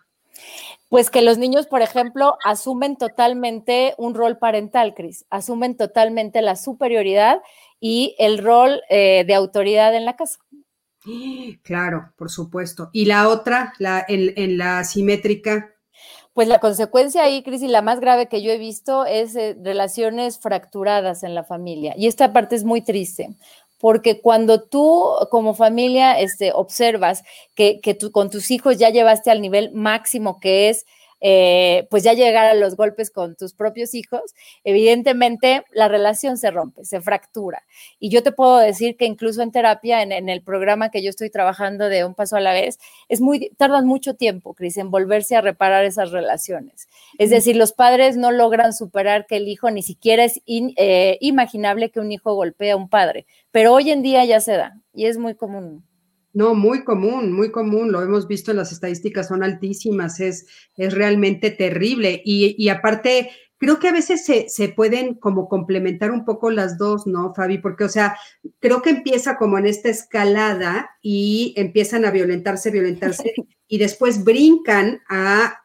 [0.88, 6.54] Pues que los niños, por ejemplo, asumen totalmente un rol parental, Cris, asumen totalmente la
[6.54, 7.42] superioridad
[7.80, 10.38] y el rol eh, de autoridad en la casa.
[11.62, 12.90] Claro, por supuesto.
[12.92, 15.72] ¿Y la otra, la, en, la simétrica?
[16.32, 19.56] Pues la consecuencia ahí, Cris, y la más grave que yo he visto es eh,
[19.62, 21.94] relaciones fracturadas en la familia.
[21.96, 23.36] Y esta parte es muy triste,
[23.78, 27.22] porque cuando tú como familia este, observas
[27.54, 30.84] que, que tú con tus hijos ya llevaste al nivel máximo que es
[31.20, 36.50] eh, pues ya llegar a los golpes con tus propios hijos, evidentemente la relación se
[36.50, 37.64] rompe, se fractura.
[37.98, 41.31] Y yo te puedo decir que incluso en terapia, en, el programa que yo estoy
[41.31, 45.37] trabajando de un paso a la vez, es muy, tardan mucho tiempo, Cris, en volverse
[45.37, 46.88] a reparar esas relaciones.
[47.18, 51.90] Es decir, los padres no logran superar que el hijo ni siquiera es eh, imaginable
[51.90, 55.07] que un hijo golpee a un padre, pero hoy en día ya se da y
[55.07, 55.85] es muy común.
[56.37, 60.46] No, muy común, muy común, lo hemos visto en las estadísticas, son altísimas, es,
[60.77, 62.20] es realmente terrible.
[62.27, 67.07] Y, aparte, creo que a veces se, se, pueden como complementar un poco las dos,
[67.07, 67.57] ¿no, Fabi?
[67.57, 68.18] Porque, o sea,
[68.61, 73.33] creo que empieza como en esta escalada y empiezan a violentarse, violentarse,
[73.66, 75.64] y después brincan a,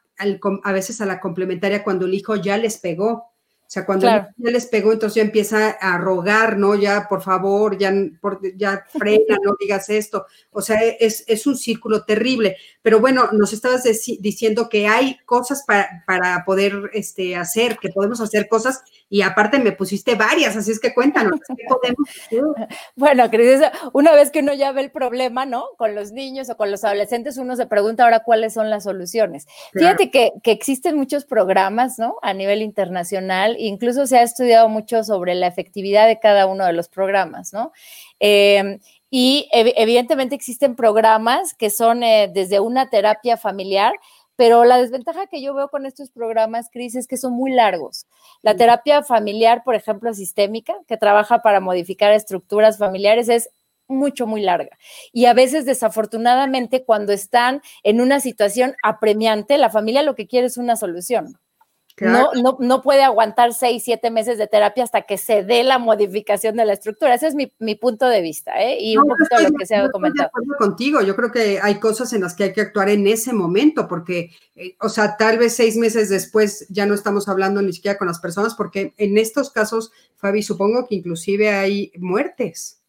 [0.63, 3.30] a veces a la complementaria cuando el hijo ya les pegó.
[3.71, 6.75] O sea, cuando ya les pegó, entonces ya empieza a rogar, ¿no?
[6.75, 7.93] Ya, por favor, ya,
[8.57, 10.25] ya frena, no digas esto.
[10.51, 12.57] O sea, es, es un círculo terrible.
[12.81, 13.83] Pero bueno, nos estabas
[14.19, 19.59] diciendo que hay cosas para, para poder este, hacer, que podemos hacer cosas, y aparte
[19.59, 22.41] me pusiste varias, así es que cuéntanos, ¿qué podemos hacer?
[22.95, 23.61] Bueno, Cris,
[23.93, 25.65] una vez que uno ya ve el problema, ¿no?
[25.77, 29.47] Con los niños o con los adolescentes, uno se pregunta ahora cuáles son las soluciones.
[29.73, 32.15] Fíjate que, que existen muchos programas, ¿no?
[32.21, 36.73] A nivel internacional incluso se ha estudiado mucho sobre la efectividad de cada uno de
[36.73, 37.71] los programas, ¿no?
[38.19, 43.93] Em, y evidentemente existen programas que son eh, desde una terapia familiar,
[44.37, 48.07] pero la desventaja que yo veo con estos programas, Cris, es que son muy largos.
[48.41, 53.49] La terapia familiar, por ejemplo, sistémica, que trabaja para modificar estructuras familiares, es
[53.91, 54.77] mucho, muy larga.
[55.11, 60.47] Y a veces, desafortunadamente, cuando están en una situación apremiante, la familia lo que quiere
[60.47, 61.37] es una solución.
[62.01, 65.77] No, no, no, puede aguantar seis, siete meses de terapia hasta que se dé la
[65.77, 67.13] modificación de la estructura.
[67.13, 68.77] Ese es mi, punto de vista, ¿eh?
[68.79, 70.29] Y un poquito lo que se ha comentado.
[70.29, 71.01] Estoy de contigo.
[71.01, 74.31] Yo creo que hay cosas en las que hay que actuar en ese momento, porque,
[74.55, 78.07] eh, o sea, tal vez seis meses después ya no estamos hablando ni siquiera con
[78.07, 82.81] las personas, porque en estos casos, Fabi, supongo que inclusive hay muertes.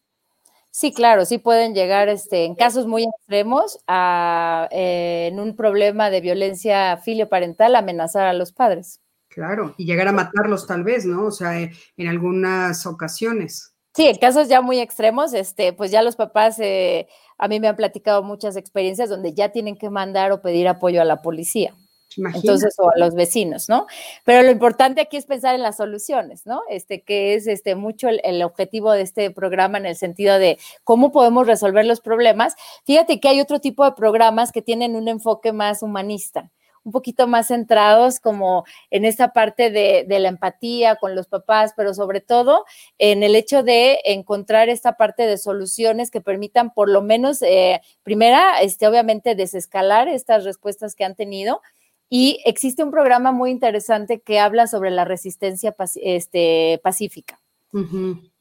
[0.75, 6.09] Sí, claro, sí pueden llegar este, en casos muy extremos a, eh, en un problema
[6.09, 9.02] de violencia filioparental amenazar a los padres.
[9.33, 11.25] Claro, y llegar a matarlos tal vez, ¿no?
[11.25, 13.73] O sea, eh, en algunas ocasiones.
[13.95, 17.07] Sí, en casos ya muy extremos, este, pues ya los papás, eh,
[17.39, 21.01] a mí me han platicado muchas experiencias donde ya tienen que mandar o pedir apoyo
[21.01, 21.75] a la policía.
[22.15, 23.87] Entonces, o a los vecinos, ¿no?
[24.23, 26.61] Pero lo importante aquí es pensar en las soluciones, ¿no?
[26.69, 31.11] Este, que es este, mucho el, objetivo de este programa en el sentido de cómo
[31.11, 32.53] podemos resolver los problemas.
[32.85, 36.51] Fíjate que hay otro tipo de programas que tienen un enfoque más humanista
[36.83, 41.93] un poquito más centrados como en esta parte de, la empatía con los papás, pero
[41.93, 42.65] sobre todo
[42.97, 47.81] en el hecho de encontrar esta parte de soluciones que permitan por lo menos, eh,
[48.03, 51.61] primera, este, obviamente desescalar estas respuestas que han tenido
[52.09, 57.41] y existe un programa muy interesante que habla sobre la resistencia este, pacífica.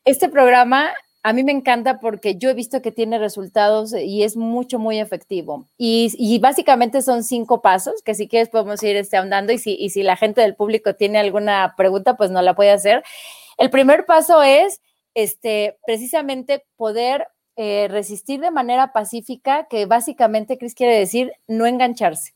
[0.04, 0.90] Este programa
[1.24, 4.98] a mí me encanta porque yo he visto que tiene resultados y es mucho, muy
[4.98, 5.66] efectivo.
[5.78, 9.90] Y, básicamente son cinco pasos que si quieres podemos ir este, ahondando y si, y
[9.90, 13.04] si la gente del público tiene alguna pregunta, pues no la puede hacer.
[13.56, 14.80] El primer paso es
[15.14, 22.34] este, precisamente poder eh, resistir de manera pacífica, que básicamente, Cris, quiere decir no engancharse.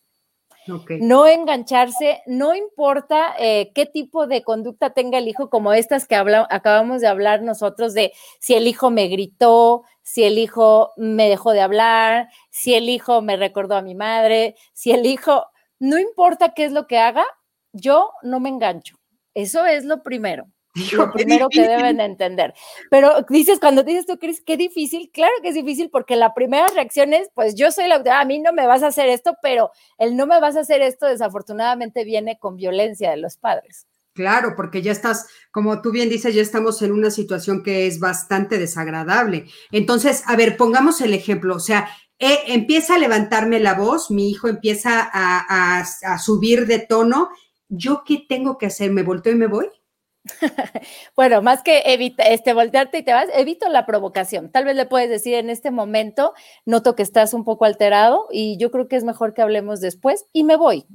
[1.01, 6.17] No engancharse, no importa eh, qué tipo de conducta tenga el hijo, como estas que
[6.17, 11.53] acabamos de hablar nosotros, de si el hijo me gritó, si el hijo me dejó
[11.53, 15.47] de hablar, si el hijo me recordó a mi madre, si el hijo,
[15.79, 17.25] no importa qué es lo que haga,
[17.73, 18.97] yo no me engancho.
[19.35, 20.47] Eso es lo primero
[20.93, 22.55] lo primero que deben entender.
[22.91, 26.67] Pero dices, cuando dices tú, Cris, qué difícil, claro que es difícil porque la primera
[26.69, 29.71] reacción es, pues yo soy la, a mí no me vas a hacer esto, pero
[29.99, 33.87] el no me vas a hacer esto desafortunadamente viene con violencia de los padres.
[34.15, 38.01] Claro, porque ya estás, como tú bien dices, ya estamos en una situación que es
[38.01, 39.45] bastante desagradable.
[39.71, 44.31] Entonces, a ver, pongamos el ejemplo, o sea, eh, empieza a levantarme la voz, mi
[44.31, 47.29] hijo empieza a, a subir de tono,
[47.69, 48.91] ¿yo qué tengo que hacer?
[48.91, 49.69] ¿Me volteo y me voy?
[51.17, 54.51] bueno, más que evita, este, voltearte y te vas, evito la provocación.
[54.51, 56.35] Tal vez le puedes decir en este momento,
[56.65, 60.27] noto que estás un poco alterado y yo creo que es mejor que hablemos después
[60.33, 60.87] y me voy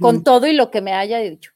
[0.00, 1.52] con todo y lo que me haya dicho.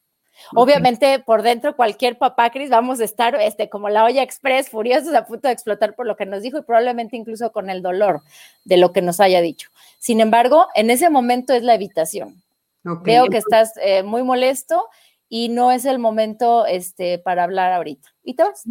[0.55, 5.13] Obviamente, por dentro, cualquier papá, Cris, vamos a estar este, como la olla express, furiosos
[5.13, 8.21] a punto de explotar por lo que nos dijo y probablemente incluso con el dolor
[8.65, 9.69] de lo que nos haya dicho.
[9.99, 12.41] Sin embargo, en ese momento es la evitación.
[12.83, 14.89] Veo que estás eh, muy molesto
[15.33, 18.09] y no es el momento este, para hablar ahorita.
[18.21, 18.63] ¿Y te vas?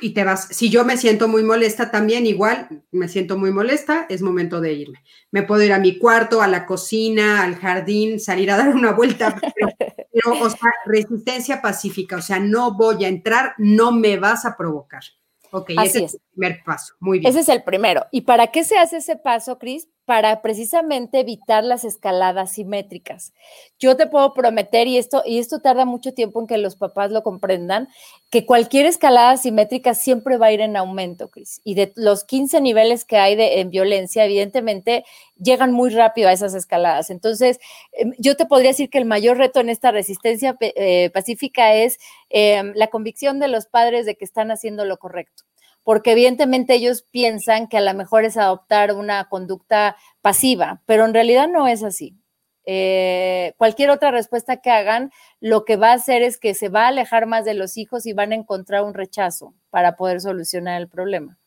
[0.00, 0.48] Y te vas.
[0.50, 4.72] Si yo me siento muy molesta también, igual me siento muy molesta, es momento de
[4.72, 5.04] irme.
[5.30, 8.92] Me puedo ir a mi cuarto, a la cocina, al jardín, salir a dar una
[8.92, 9.38] vuelta,
[10.10, 14.56] pero, o sea, resistencia pacífica, o sea, no voy a entrar, no me vas a
[14.56, 15.02] provocar.
[15.50, 16.14] Ok, ese es.
[16.14, 16.94] el primer paso.
[16.98, 17.30] Muy bien.
[17.30, 18.06] Ese es el primero.
[18.10, 19.86] ¿Y para qué se hace ese paso, Cris?
[20.06, 23.34] Para precisamente evitar las escaladas simétricas.
[23.80, 27.10] Yo te puedo prometer, y esto, y esto tarda mucho tiempo en que los papás
[27.10, 27.88] lo comprendan,
[28.30, 31.60] que cualquier escalada simétrica siempre va a ir en aumento, Cris.
[31.64, 35.04] Y de los 15 niveles que hay de, en violencia, evidentemente
[35.42, 37.10] llegan muy rápido a esas escaladas.
[37.10, 37.58] Entonces,
[37.92, 41.98] em, yo te podría decir que el mayor reto en esta resistencia eh, pacífica es
[42.30, 45.42] em, la convicción de los padres de que están haciendo lo correcto
[45.86, 51.14] porque evidentemente ellos piensan que a lo mejor es adoptar una conducta pasiva, pero en
[51.14, 52.18] realidad no es así.
[52.64, 56.86] Eh, cualquier otra respuesta que hagan, lo que va a hacer es que se va
[56.86, 60.82] a alejar más de los hijos y van a encontrar un rechazo para poder solucionar
[60.82, 61.38] el problema.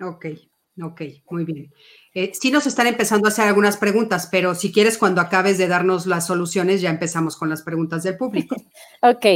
[0.00, 0.24] Ok,
[0.82, 1.70] ok, muy bien.
[2.14, 5.66] Eh, sí nos están empezando a hacer algunas preguntas, pero si quieres, cuando acabes de
[5.66, 8.54] darnos las soluciones, ya empezamos con las preguntas del público.
[9.02, 9.26] ok,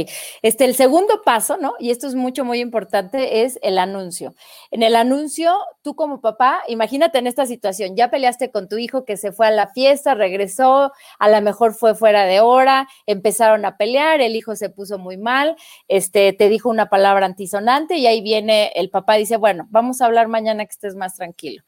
[0.43, 1.73] este, el segundo paso, ¿no?
[1.79, 4.35] Y esto es mucho, muy importante, es el anuncio.
[4.69, 9.05] En el anuncio, tú como papá, imagínate en esta situación, ya peleaste con tu hijo
[9.05, 13.65] que se fue a la fiesta, regresó, a lo mejor fue fuera de hora, empezaron
[13.65, 15.55] a pelear, el hijo se puso muy mal,
[15.87, 20.05] este, te dijo una palabra antisonante y ahí viene el papá dice, bueno, vamos a
[20.05, 21.63] hablar mañana que estés más tranquilo.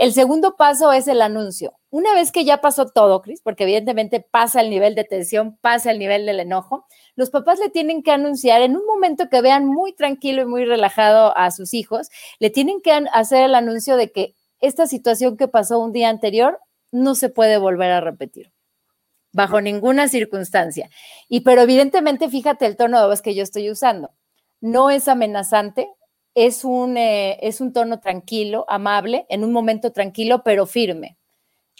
[0.00, 1.74] El segundo paso es el anuncio.
[1.90, 5.90] Una vez que ya pasó todo, Cris, porque evidentemente pasa el nivel de tensión, pasa
[5.90, 6.86] el nivel del enojo,
[7.16, 10.64] los papás le tienen que anunciar en un momento que vean muy tranquilo y muy
[10.64, 12.08] relajado a sus hijos,
[12.38, 16.60] le tienen que hacer el anuncio de que esta situación que pasó un día anterior
[16.90, 18.54] no se puede volver a repetir
[19.32, 20.88] bajo ninguna circunstancia.
[21.28, 24.12] Y pero evidentemente fíjate el tono de voz que yo estoy usando.
[24.62, 25.90] No es amenazante,
[26.34, 31.18] es un, eh, es un tono tranquilo, amable, en un momento tranquilo, pero firme.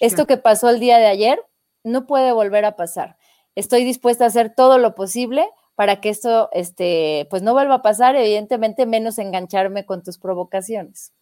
[0.01, 1.41] Esto que pasó el día de ayer
[1.85, 3.17] no puede volver a pasar.
[3.55, 7.83] Estoy dispuesta a hacer todo lo posible para que esto este, pues no vuelva a
[7.83, 11.13] pasar, evidentemente menos engancharme con tus provocaciones.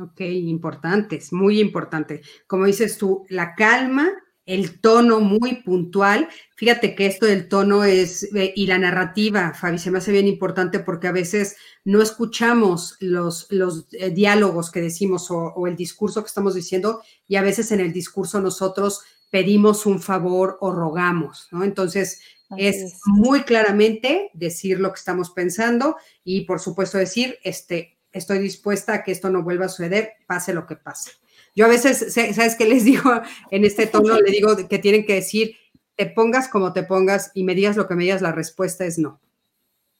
[0.00, 2.22] Ok, importantes, muy importante.
[2.46, 4.08] Como dices tú, la calma
[4.50, 6.28] el tono muy puntual.
[6.56, 10.26] Fíjate que esto del tono es, eh, y la narrativa, Fabi, se me hace bien
[10.26, 16.22] importante porque a veces no escuchamos los, los eh, diálogos que decimos o, el discurso
[16.22, 21.46] que estamos diciendo y a veces en el discurso nosotros pedimos un favor o rogamos,
[21.52, 21.62] ¿no?
[21.62, 22.20] Entonces,
[22.56, 28.94] es, muy claramente decir lo que estamos pensando y por supuesto decir, este, estoy dispuesta
[28.94, 31.19] a que esto no vuelva a suceder, pase lo que pase.
[31.54, 33.10] Yo a veces, ¿sabes qué les digo
[33.50, 34.20] en este tono?
[34.20, 35.56] Le digo que tienen que decir,
[35.96, 38.98] te pongas como te pongas y me digas lo que me digas, la respuesta es
[38.98, 39.20] no.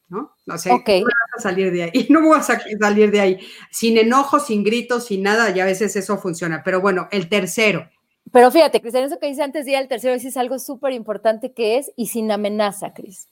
[0.09, 0.35] ¿No?
[0.45, 1.05] No sé, no voy
[1.37, 3.39] a salir de ahí, no voy a salir de ahí.
[3.71, 6.63] Sin enojo, sin gritos, sin nada, y a veces eso funciona.
[6.65, 7.89] Pero bueno, el tercero.
[8.33, 11.53] Pero fíjate, Cris, en eso que dice antes ir al tercero, es algo súper importante
[11.53, 13.29] que es y sin amenaza, Cris.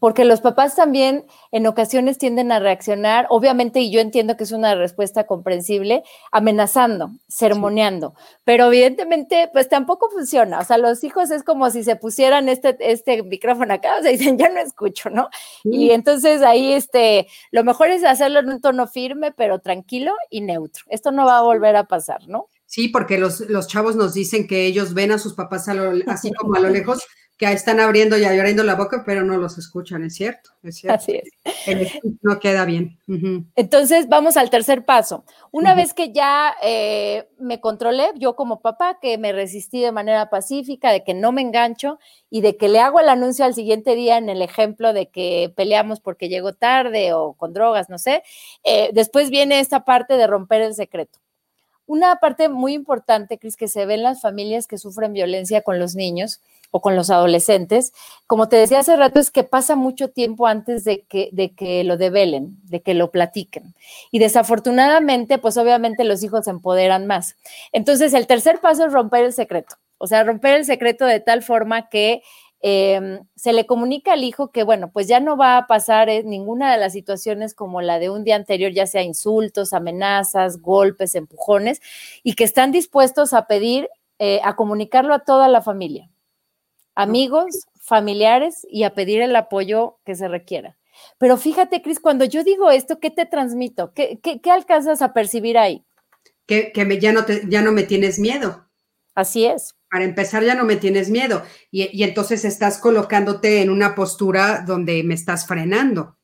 [0.00, 4.52] Porque los papás también en ocasiones tienden a reaccionar, obviamente, y yo entiendo que es
[4.52, 10.60] una respuesta comprensible, amenazando, sermoneando, pero evidentemente, pues tampoco funciona.
[10.60, 14.10] O sea, los hijos es como si se pusieran este, este micrófono acá, o sea,
[14.12, 15.28] dicen, ya no escucho, ¿no?
[15.64, 20.40] Y entonces ahí, este, lo mejor es hacerlo en un tono firme, pero tranquilo y
[20.40, 20.84] neutro.
[20.88, 22.48] Esto no va a volver a pasar, ¿no?
[22.72, 25.68] Sí, porque los, los chavos nos dicen que ellos ven a sus papás
[26.06, 27.02] así como a lo lejos,
[27.42, 30.94] que están abriendo y abriendo la boca, pero no los escuchan, es cierto, es cierto.
[30.94, 31.28] Así es.
[31.66, 31.90] El
[32.22, 33.00] no queda bien.
[33.56, 35.24] Entonces, vamos al tercer paso.
[35.50, 40.30] Una vez que ya eh, me controlé, yo como papá, que me resistí de manera
[40.30, 41.98] pacífica, de que no me engancho
[42.30, 45.52] y de que le hago el anuncio al siguiente día en el ejemplo de que
[45.56, 48.22] peleamos porque llegó tarde o con drogas, no sé,
[48.62, 51.18] eh, después viene esta parte de romper el secreto.
[51.86, 55.78] Una parte muy importante, Cris, que se ve en las familias que sufren violencia con
[55.78, 56.40] los niños,
[56.72, 57.92] o con los adolescentes,
[58.26, 61.84] como te decía hace rato, es que pasa mucho tiempo antes de que, de que
[61.84, 63.74] lo develen, de que lo platiquen.
[64.10, 67.36] Y desafortunadamente, pues obviamente los hijos se empoderan más.
[67.72, 71.42] Entonces, el tercer paso es romper el secreto, o sea, romper el secreto de tal
[71.42, 72.22] forma que
[72.62, 76.22] em, se le comunica al hijo que, bueno, pues ya no va a pasar eh,
[76.24, 81.14] ninguna de las situaciones como la de un día anterior, ya sea insultos, amenazas, golpes,
[81.14, 81.82] empujones,
[82.22, 83.88] y que están dispuestos a pedir,
[84.18, 86.08] eh, a comunicarlo a toda la familia
[86.94, 90.76] amigos, familiares y a pedir el apoyo que se requiera.
[91.18, 93.92] Pero fíjate, Cris, cuando yo digo esto, ¿qué te transmito?
[93.94, 95.84] ¿Qué, alcanzas a percibir ahí?
[96.46, 98.66] Que, me, ya, no te, ya no me tienes miedo.
[99.14, 99.74] Así es.
[99.92, 101.42] Para empezar, ya no me tienes miedo.
[101.70, 106.16] Y, entonces estás colocándote en una postura donde me estás frenando.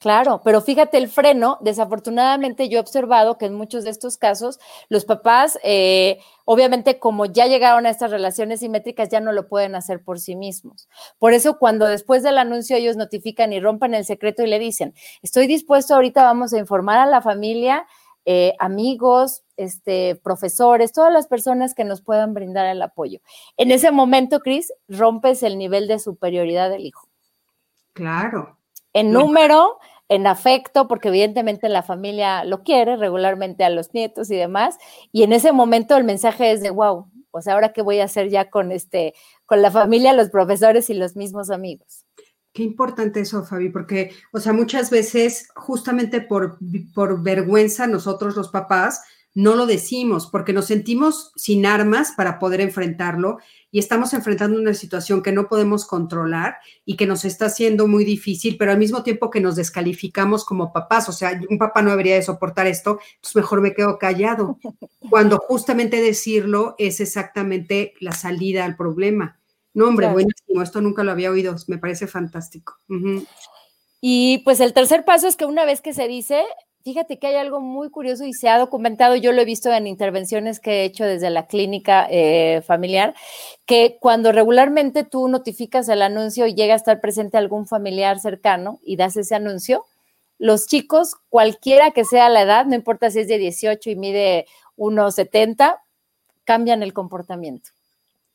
[0.00, 4.58] Claro, pero fíjate el freno, desafortunadamente yo he observado que en muchos de estos casos
[4.88, 9.76] los papás, eh, obviamente como ya llegaron a estas relaciones simétricas, ya no lo pueden
[9.76, 10.88] hacer por sí mismos.
[11.20, 14.92] Por eso cuando después del anuncio ellos notifican y rompen el secreto y le dicen,
[15.22, 17.86] estoy dispuesto, ahorita vamos a informar a la familia,
[18.24, 23.20] eh, amigos, este, profesores, todas las personas que nos puedan brindar el apoyo.
[23.56, 27.08] En ese momento, Cris, rompes el nivel de superioridad del hijo.
[27.92, 28.58] Claro.
[28.92, 29.78] En número,
[30.08, 34.76] en afecto, porque evidentemente la familia lo quiere regularmente a los nietos y demás,
[35.12, 38.04] y en ese momento el mensaje es de wow, o sea, ahora qué voy a
[38.04, 39.14] hacer ya con este,
[39.46, 42.06] con la familia, los profesores y los mismos amigos.
[42.52, 46.58] Qué importante eso, Fabi, porque, o sea, muchas veces, justamente por,
[46.94, 49.02] por vergüenza, nosotros los papás
[49.34, 53.38] no lo decimos, porque nos sentimos sin armas para poder enfrentarlo
[53.72, 58.04] y estamos enfrentando una situación que no podemos controlar y que nos está haciendo muy
[58.04, 61.90] difícil, pero al mismo tiempo que nos descalificamos como papás, o sea, un papá no
[61.90, 64.58] debería de soportar esto, entonces mejor me quedo callado,
[65.10, 69.40] cuando justamente decirlo es exactamente la salida al problema.
[69.74, 72.76] No, hombre, buenísimo, esto nunca lo había oído, me parece fantástico.
[74.00, 76.44] Y pues el tercer paso es que una vez que se dice,
[76.84, 79.86] fíjate que hay algo muy curioso y se ha documentado, yo lo he visto en
[79.86, 83.14] intervenciones que he hecho desde la clínica eh, familiar,
[83.64, 88.78] que cuando regularmente tú notificas el anuncio y llega a estar presente algún familiar cercano
[88.82, 89.86] y das ese anuncio,
[90.38, 94.46] los chicos, cualquiera que sea la edad, no importa si es de 18 y mide
[94.76, 95.78] 1,70,
[96.44, 97.70] cambian el comportamiento.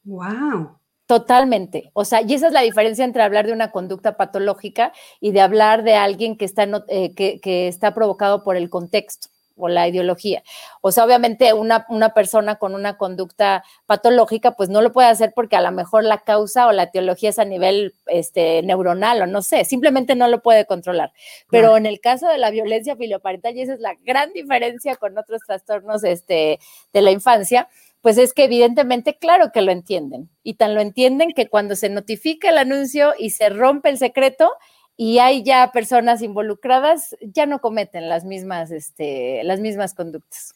[0.06, 0.79] ¡Wow!
[1.10, 1.89] Totalmente.
[1.93, 5.41] O sea, y esa es la diferencia entre hablar de una conducta patológica y de
[5.41, 10.43] hablar de alguien que está, eh, que, está provocado por el contexto o la ideología.
[10.82, 15.34] O sea, obviamente una, una, persona con una conducta patológica, pues no lo puede hacer
[15.36, 19.26] porque a lo mejor la causa o la teología es a nivel este, neuronal o
[19.26, 21.12] no sé, simplemente no lo puede controlar.
[21.49, 25.18] Pero en el caso de la violencia filioparental, y esa es la gran diferencia con
[25.18, 26.60] otros trastornos este,
[26.93, 27.68] de la infancia,
[28.02, 30.30] pues es que evidentemente, claro que lo entienden.
[30.43, 34.52] Y tan lo entienden que cuando se notifica el anuncio y se rompe el secreto
[34.95, 40.56] y hay ya personas involucradas, ya no cometen las mismas, este, las mismas conductas.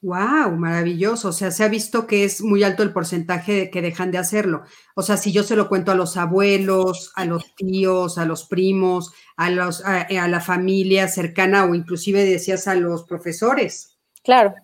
[0.00, 1.28] Wow, maravilloso.
[1.28, 4.18] O sea, se ha visto que es muy alto el porcentaje de que dejan de
[4.18, 4.62] hacerlo.
[4.96, 8.44] O sea, si yo se lo cuento a los abuelos, a los tíos, a los
[8.46, 13.96] primos, a, los, a, a la familia cercana o inclusive decías a los profesores.
[14.24, 14.54] Claro.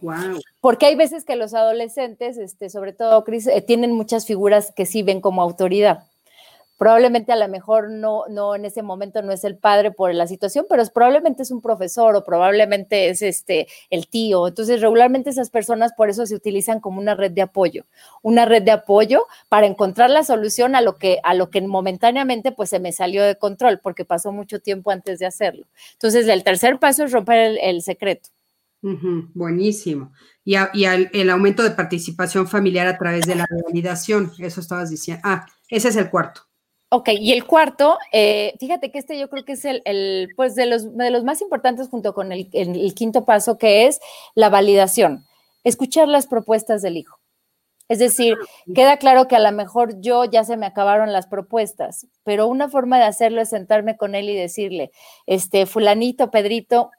[0.00, 0.40] Wow.
[0.60, 4.84] Porque hay veces que los adolescentes, este, sobre todo Cris, eh, tienen muchas figuras que
[4.84, 6.04] sí ven como autoridad.
[6.78, 10.26] Probablemente a lo mejor no, no en ese momento no es el padre por la
[10.26, 14.46] situación, pero es, probablemente es un profesor o probablemente es este el tío.
[14.46, 17.86] Entonces, regularmente esas personas por eso se utilizan como una red de apoyo,
[18.20, 22.52] una red de apoyo para encontrar la solución a lo que a lo que momentáneamente
[22.52, 25.66] pues se me salió de control porque pasó mucho tiempo antes de hacerlo.
[25.94, 28.28] Entonces, el tercer paso es romper el secreto
[29.34, 30.12] buenísimo.
[30.44, 35.22] Y, el aumento de participación familiar a través de la validación, eso estabas diciendo.
[35.24, 36.42] Ah, ese es el cuarto.
[36.88, 40.66] Ok, y el cuarto, eh, fíjate que este yo creo que es el, pues de
[40.66, 43.98] los, de los más importantes junto con el, el, quinto paso, que es
[44.36, 45.26] la validación,
[45.64, 47.18] escuchar las propuestas del hijo.
[47.88, 48.36] Es decir,
[48.72, 52.68] queda claro que a lo mejor yo ya se me acabaron las propuestas, pero una
[52.68, 54.90] forma de hacerlo es sentarme con él y decirle,
[55.26, 56.90] este, fulanito, Pedrito,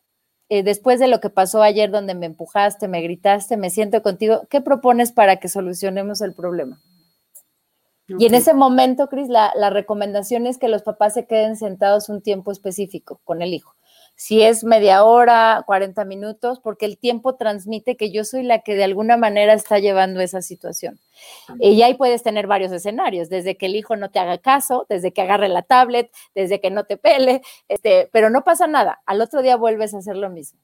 [0.50, 4.44] eh, después de lo que pasó ayer donde me empujaste, me gritaste, me siento contigo,
[4.50, 6.80] ¿qué propones para que solucionemos el problema?
[8.08, 12.08] Y en ese momento, Cris, la, la recomendación es que los papás se queden sentados
[12.08, 13.76] un tiempo específico con el hijo
[14.18, 18.76] si es media hora, 40 minutos, porque el tiempo transmite que yo soy la que
[18.76, 21.00] de alguna manera está llevando esa situación.
[21.60, 25.14] Y ahí puedes tener varios escenarios, desde que el hijo no te haga caso, desde
[25.14, 29.04] que agarre la tablet, desde que no te pele, este, pero no pasa nada.
[29.06, 30.60] Al otro día vuelves a hacer lo mismo.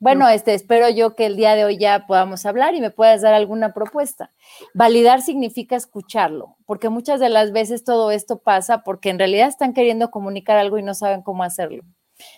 [0.00, 3.20] Bueno, este, espero yo que el día de hoy ya podamos hablar y me puedas
[3.20, 4.32] dar alguna propuesta.
[4.72, 9.74] Validar significa escucharlo, porque muchas de las veces todo esto pasa porque en realidad están
[9.74, 11.82] queriendo comunicar algo y no saben cómo hacerlo.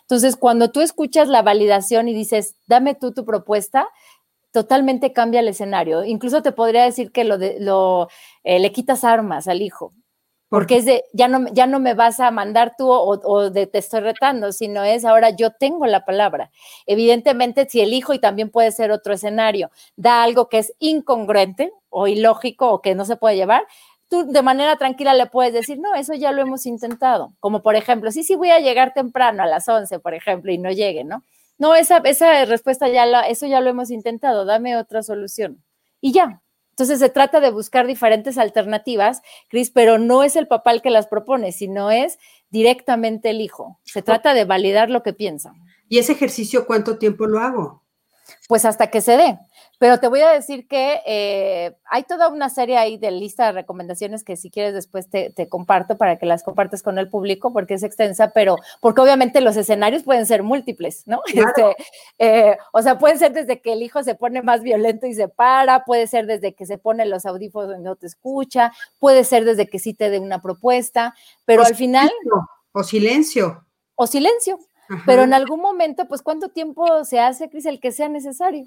[0.03, 3.89] Entonces, cuando tú escuchas la validación y dices, dame tú tu propuesta,
[4.53, 6.05] totalmente cambia el escenario.
[6.05, 8.09] Incluso te podría decir que lo, lo
[8.45, 9.93] eh, le quitas armas al hijo,
[10.49, 13.79] porque es de, ya no, ya no me vas a mandar tú o, de te
[13.79, 16.51] estoy retando, sino es ahora yo tengo la palabra.
[16.87, 21.73] Evidentemente, si el hijo, y también puede ser otro escenario, da algo que es incongruente
[21.89, 23.63] o ilógico o que no se puede llevar,
[24.11, 27.33] tú de manera tranquila le puedes decir, no, eso ya lo hemos intentado.
[27.39, 30.59] Como por ejemplo, sí, sí voy a llegar temprano a las 11, por ejemplo, y
[30.59, 31.25] no llegue, ¿no?
[31.57, 35.63] No, esa, esa respuesta ya la, eso ya lo hemos intentado, dame otra solución.
[36.01, 36.43] Y ya.
[36.71, 40.89] Entonces se trata de buscar diferentes alternativas, Cris, pero no es el papá el que
[40.91, 43.79] las propone, sino es directamente el hijo.
[43.85, 45.53] Se trata de validar lo que piensa.
[45.89, 47.80] ¿Y ese ejercicio cuánto tiempo lo hago?
[48.49, 49.39] Pues hasta que se dé.
[49.81, 53.53] Pero te voy a decir que eh, hay toda una serie ahí de lista de
[53.53, 57.75] recomendaciones que si quieres después te, comparto para que las compartas con el público porque
[57.75, 61.23] es extensa, pero porque obviamente los escenarios pueden ser múltiples, ¿no?
[61.51, 61.77] Este,
[62.19, 65.29] eh, o sea, pueden ser desde que el hijo se pone más violento y se
[65.29, 69.47] para, puede ser desde que se pone los audífonos y no te escucha, puede ser
[69.47, 71.15] desde que sí te dé una propuesta,
[71.47, 72.11] pero al final...
[72.73, 73.65] O silencio.
[73.95, 74.59] O silencio.
[75.07, 78.67] Pero en algún momento, pues, ¿cuánto tiempo se hace, Cris, el que sea necesario?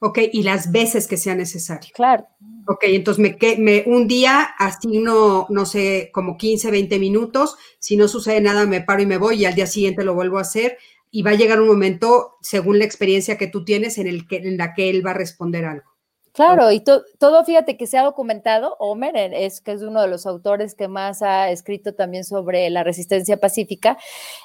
[0.00, 1.90] Ok, y las veces que sea necesario.
[1.94, 2.26] Claro.
[2.66, 7.56] Ok, entonces me, me un día asigno, no sé, como 15, 20 minutos.
[7.78, 10.38] Si no sucede nada, me paro y me voy y al día siguiente lo vuelvo
[10.38, 10.78] a hacer.
[11.10, 14.36] Y va a llegar un momento, según la experiencia que tú tienes, en, el que,
[14.36, 15.89] en la que él va a responder algo.
[16.34, 20.26] Claro, y todo, fíjate que se ha documentado, Homer es que es uno de los
[20.26, 23.98] autores que más ha escrito también sobre la resistencia pacífica,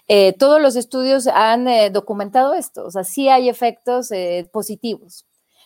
[0.08, 5.26] eh, todos los estudios han eh, documentado esto, o sea, sí hay efectos eh, positivos.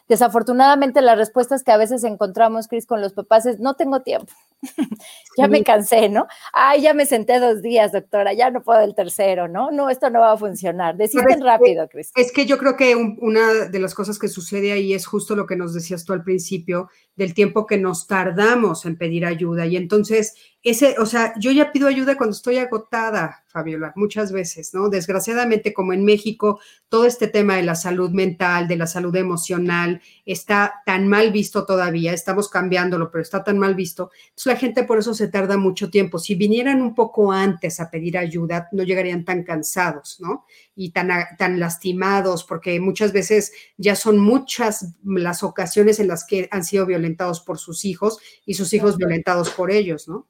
[0.09, 4.33] Desafortunadamente, las respuestas que a veces encontramos, Cris, con los papás es, no tengo tiempo,
[5.37, 6.27] ya me cansé, ¿no?
[6.53, 9.71] Ay, ya me senté dos días, doctora, ya no puedo el tercero, ¿no?
[9.71, 10.97] No, esto no va a funcionar.
[10.97, 12.11] Deciden rápido, Cris.
[12.15, 15.45] Es que yo creo que una de las cosas que sucede ahí es justo lo
[15.45, 16.89] que nos decías tú al principio,
[17.19, 19.67] del tiempo que nos tardamos en pedir ayuda.
[19.67, 24.73] Y entonces, ese, o sea, yo ya pido ayuda cuando estoy agotada, Fabiola, muchas veces,
[24.73, 24.89] ¿no?
[24.89, 30.01] Desgraciadamente, como en México, todo este tema de la salud mental, de la salud emocional,
[30.25, 34.11] está tan mal visto todavía, estamos cambiándolo, pero está tan mal visto.
[34.29, 36.19] Entonces, la gente por eso se tarda mucho tiempo.
[36.19, 40.45] Si vinieran un poco antes a pedir ayuda, no llegarían tan cansados, ¿no?
[40.73, 46.47] Y tan, tan lastimados, porque muchas veces ya son muchas las ocasiones en las que
[46.51, 50.27] han sido violentados por sus hijos y sus hijos violentados por ellos, ¿no?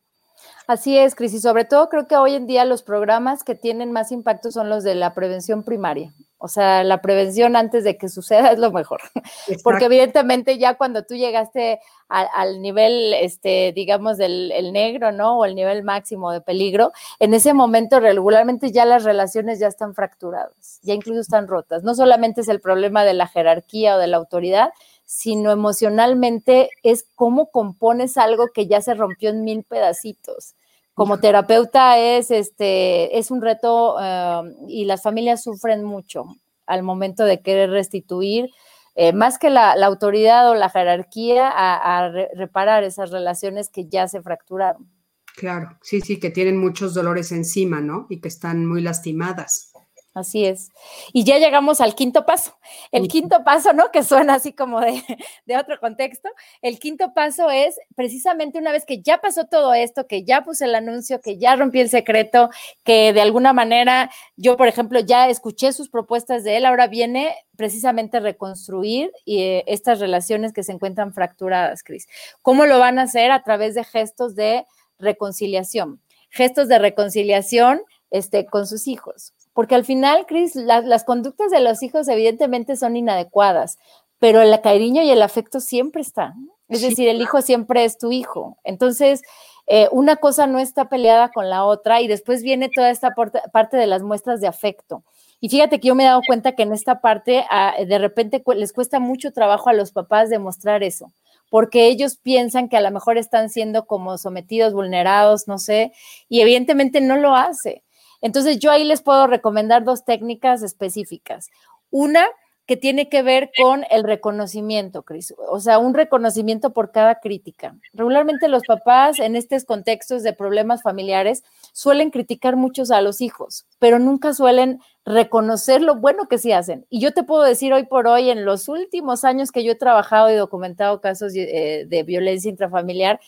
[0.67, 3.91] Así es, Cris, y sobre todo creo que hoy en día los programas que tienen
[3.91, 6.13] más impacto son los de la prevención primaria.
[6.37, 9.01] O sea, la prevención antes de que suceda es lo mejor.
[9.63, 15.39] Porque evidentemente ya cuando tú llegaste al nivel, este, digamos, del negro, ¿no?
[15.39, 19.95] O el nivel máximo de peligro, en ese momento regularmente ya las relaciones ya están
[19.95, 21.83] fracturadas, ya incluso están rotas.
[21.83, 24.69] No solamente es el problema de la jerarquía o de la autoridad,
[25.11, 30.55] sino emocionalmente es cómo compones algo que ya se rompió en mil pedacitos
[30.99, 36.25] como terapeuta es, este, es un reto um, y las familias sufren mucho
[36.67, 38.49] al momento de querer restituir,
[38.95, 44.21] eh, más que la, autoridad o la jerarquía, a, reparar esas relaciones que ya se
[44.21, 44.91] fracturaron.
[45.37, 48.05] Claro, sí, sí, que tienen muchos dolores encima, ¿no?
[48.09, 49.71] Y que están muy lastimadas.
[50.19, 50.71] Así es.
[51.13, 52.57] Y ya llegamos al quinto paso.
[52.91, 53.89] El quinto paso, ¿no?
[53.89, 54.81] Que suena así como
[55.45, 56.29] de, otro contexto.
[56.61, 60.65] El quinto paso es precisamente una vez que ya pasó todo esto, que ya puse
[60.65, 62.49] el anuncio, que ya rompí el secreto,
[62.83, 67.33] que de alguna manera yo, por ejemplo, ya escuché sus propuestas de él, ahora viene
[67.55, 72.07] precisamente reconstruir eh, estas relaciones que se encuentran fracturadas, Cris.
[72.41, 73.31] ¿Cómo lo van a hacer?
[73.31, 74.65] A través de gestos de
[74.97, 76.01] reconciliación.
[76.29, 81.83] Gestos de reconciliación este, con sus hijos porque al final, Cris, las conductas de los
[81.83, 83.77] hijos evidentemente son inadecuadas,
[84.17, 86.49] pero el cariño y el afecto siempre están.
[86.69, 88.57] Es decir, el hijo siempre es tu hijo.
[88.63, 89.21] Entonces,
[89.67, 93.13] eh, una cosa no está peleada con la otra y después viene toda esta
[93.51, 95.03] parte de las muestras de afecto.
[95.41, 98.41] Y fíjate que yo me he dado cuenta que en esta parte ah, de repente
[98.55, 101.11] les cuesta mucho trabajo a los papás demostrar eso,
[101.49, 105.91] porque ellos piensan que a lo mejor están siendo como sometidos, vulnerados, no sé,
[106.29, 107.83] y evidentemente no lo hace.
[108.21, 111.49] Entonces yo ahí les puedo recomendar dos técnicas específicas.
[111.89, 112.27] Una
[112.69, 115.33] que tiene que ver con el reconocimiento, Cris.
[115.49, 117.75] O sea, un reconocimiento por cada crítica.
[117.93, 121.43] Regularmente los papás en estos contextos de problemas familiares
[121.73, 126.85] suelen criticar muchos a los hijos, pero nunca suelen reconocer lo bueno que sí hacen.
[126.91, 129.75] Y yo te puedo decir hoy por hoy, en los últimos años que yo he
[129.75, 133.19] trabajado y documentado casos de, eh, de violencia intrafamiliar,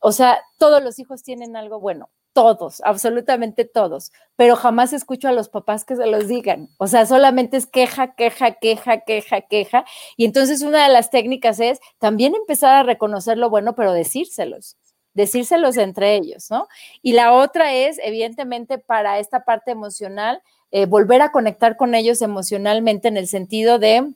[0.00, 5.32] o sea, todos los hijos tienen algo bueno todos, absolutamente todos, pero jamás escucho a
[5.32, 6.68] los papás que se los digan.
[6.76, 9.86] O sea, solamente es queja, queja, queja, queja, queja.
[10.18, 14.76] Y entonces una de las técnicas es también empezar a reconocer lo bueno, pero decírselos
[15.14, 16.68] decírselos entre ellos, ¿no?
[17.00, 22.20] Y la otra es, evidentemente, para esta parte emocional, eh, volver a conectar con ellos
[22.20, 24.12] emocionalmente en el sentido de,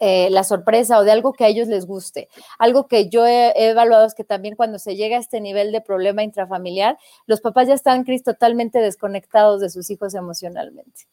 [0.00, 2.28] eh, la sorpresa o de algo que a ellos les guste.
[2.58, 5.80] Algo que yo he, evaluado es que también cuando se llega a este nivel de
[5.80, 11.06] problema intrafamiliar, los papás ya están, Cris, totalmente desconectados de sus hijos emocionalmente.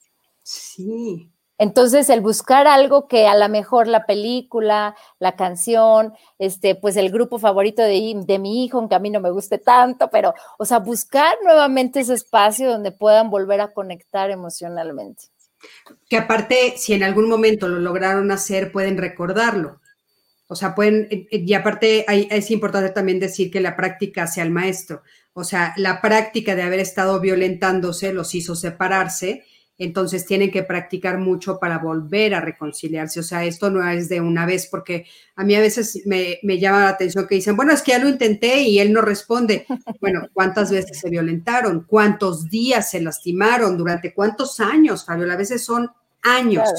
[0.44, 1.32] Sí.
[1.58, 7.10] Entonces, el buscar algo que a lo mejor la película, la canción, este, pues el
[7.10, 10.66] grupo favorito de, de mi hijo, aunque a mí no me guste tanto, pero, o
[10.66, 15.30] sea, buscar nuevamente ese espacio donde puedan volver a conectar emocionalmente.
[16.10, 19.82] Que aparte, si en algún momento lo lograron hacer, pueden recordarlo.
[20.48, 24.44] O sea, pueden, eh, eh, y aparte es importante también decir que la práctica sea
[24.44, 25.02] el maestro.
[25.34, 29.44] O sea, la práctica de haber estado violentándose los hizo separarse
[29.78, 33.20] entonces tienen que practicar mucho para volver a reconciliarse.
[33.20, 35.06] O sea, esto no es de una vez, porque
[35.36, 38.08] a mí a veces me, llama la atención que dicen, bueno, es que ya lo
[38.08, 39.66] intenté y él no responde.
[40.02, 41.86] Bueno, ¿cuántas veces se violentaron?
[41.88, 43.76] ¿Cuántos días se lastimaron?
[43.76, 45.34] ¿Durante cuántos años, Fabiola?
[45.34, 45.90] A veces son
[46.22, 46.70] años.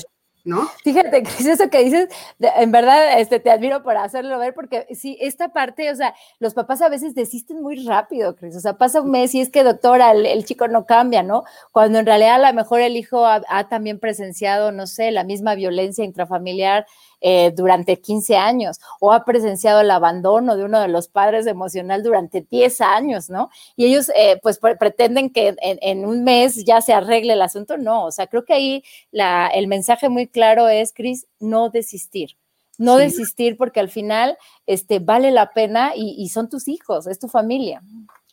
[0.46, 0.68] ¿No?
[0.84, 5.18] Fíjate, Cris, eso que dices, en verdad este, te admiro por hacerlo ver, porque sí,
[5.20, 9.02] esta parte, o sea, los papás a veces desisten muy rápido, Cris, o sea, pasa
[9.02, 11.42] un mes y es que, doctora, el, chico no cambia, ¿no?
[11.72, 15.24] Cuando en realidad a lo mejor el hijo ha, ha también presenciado, no sé, la
[15.24, 16.86] misma violencia intrafamiliar,
[17.20, 22.02] eh, durante 15 años o ha presenciado el abandono de uno de los padres emocional
[22.02, 23.50] durante 10 años, ¿no?
[23.74, 27.78] Y ellos eh, pues pretenden que en, un mes ya se arregle el asunto.
[27.78, 32.36] No, o sea, creo que ahí la, el mensaje muy claro es, Cris, no desistir.
[32.78, 34.36] No desistir porque al final
[34.66, 37.82] este, vale la pena y son tus hijos, es tu familia.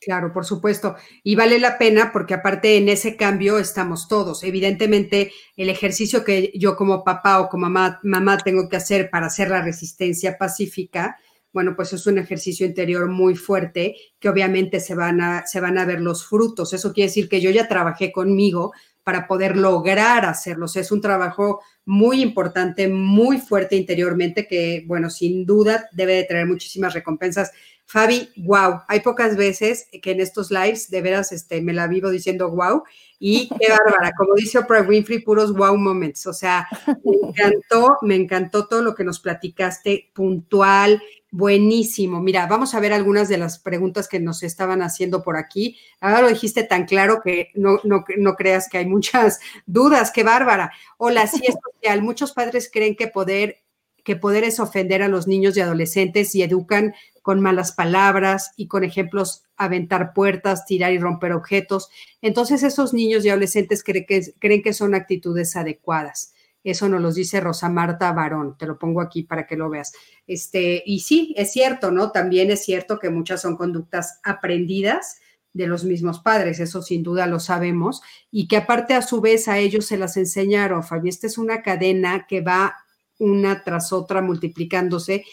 [0.03, 0.95] Claro, por supuesto.
[1.23, 4.43] Y vale la pena porque aparte en ese cambio estamos todos.
[4.43, 9.27] Evidentemente, el ejercicio que yo como papá o como mamá, mamá tengo que hacer para
[9.27, 11.17] hacer la resistencia pacífica,
[11.53, 15.77] bueno, pues es un ejercicio interior muy fuerte que obviamente se van a, se van
[15.77, 16.73] a ver los frutos.
[16.73, 18.73] Eso quiere decir que yo ya trabajé conmigo
[19.03, 20.75] para poder lograr hacerlos.
[20.75, 26.47] Es un trabajo muy importante, muy fuerte interiormente, que, bueno, sin duda debe de traer
[26.47, 27.51] muchísimas recompensas.
[27.85, 32.09] Fabi, wow, hay pocas veces que en estos lives de veras este, me la vivo
[32.09, 32.83] diciendo wow
[33.19, 36.67] y qué bárbara, como dice Oprah Winfrey, puros wow moments, o sea,
[37.03, 41.01] me encantó, me encantó todo lo que nos platicaste, puntual,
[41.33, 42.21] buenísimo.
[42.21, 45.77] Mira, vamos a ver algunas de las preguntas que nos estaban haciendo por aquí.
[45.99, 50.23] Ahora lo dijiste tan claro que no, no, no creas que hay muchas dudas, qué
[50.23, 50.71] bárbara.
[50.97, 53.57] Hola, sí es social, muchos padres creen que poder
[54.03, 56.93] que poder es ofender a los niños y adolescentes y educan
[57.23, 61.89] con malas palabras y con ejemplos aventar puertas, tirar y romper objetos.
[62.21, 66.33] Entonces esos niños y adolescentes creen que, creen que son actitudes adecuadas.
[66.63, 69.93] Eso nos lo dice Rosa Marta Barón, te lo pongo aquí para que lo veas.
[70.27, 72.11] Este, y sí, es cierto, ¿no?
[72.11, 75.17] También es cierto que muchas son conductas aprendidas
[75.53, 78.01] de los mismos padres, eso sin duda lo sabemos,
[78.31, 81.61] y que aparte a su vez a ellos se las enseñaron, Fabi, esta es una
[81.61, 82.75] cadena que va
[83.19, 85.23] una tras otra multiplicándose,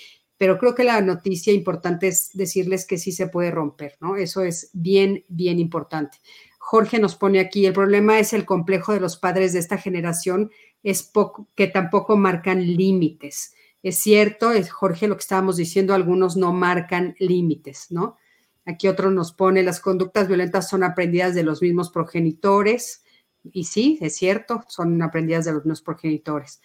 [0.40, 4.16] pero creo que la noticia importante es decirles que sí se puede romper, ¿no?
[4.16, 6.16] Eso es bien, bien importante.
[6.56, 10.50] Jorge nos pone aquí, el problema es el complejo de los padres de esta generación,
[10.82, 13.52] es poco, que tampoco marcan límites.
[13.82, 18.16] Es cierto, es Jorge lo que estábamos diciendo, algunos no marcan límites, ¿no?
[18.64, 23.04] Aquí otro nos pone, las conductas violentas son aprendidas de los mismos progenitores.
[23.52, 26.62] Y sí, es cierto, son aprendidas de los mismos progenitores.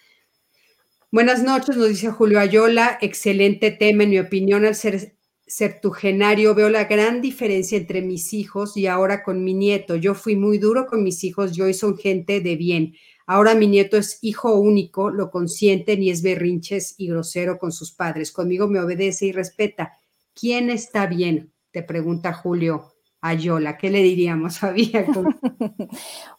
[1.12, 2.98] Buenas noches, nos dice Julio Ayola.
[3.00, 8.76] Excelente tema, en mi opinión, al ser septugenario veo la gran diferencia entre mis hijos
[8.76, 9.94] y ahora con mi nieto.
[9.94, 12.94] Yo fui muy duro con mis hijos yo hoy son gente de bien.
[13.24, 17.92] Ahora mi nieto es hijo único, lo consiente ni es berrinches y grosero con sus
[17.92, 18.32] padres.
[18.32, 19.92] Conmigo me obedece y respeta.
[20.34, 21.52] ¿Quién está bien?
[21.70, 23.78] Te pregunta Julio Ayola.
[23.78, 25.06] ¿Qué le diríamos, Fabián?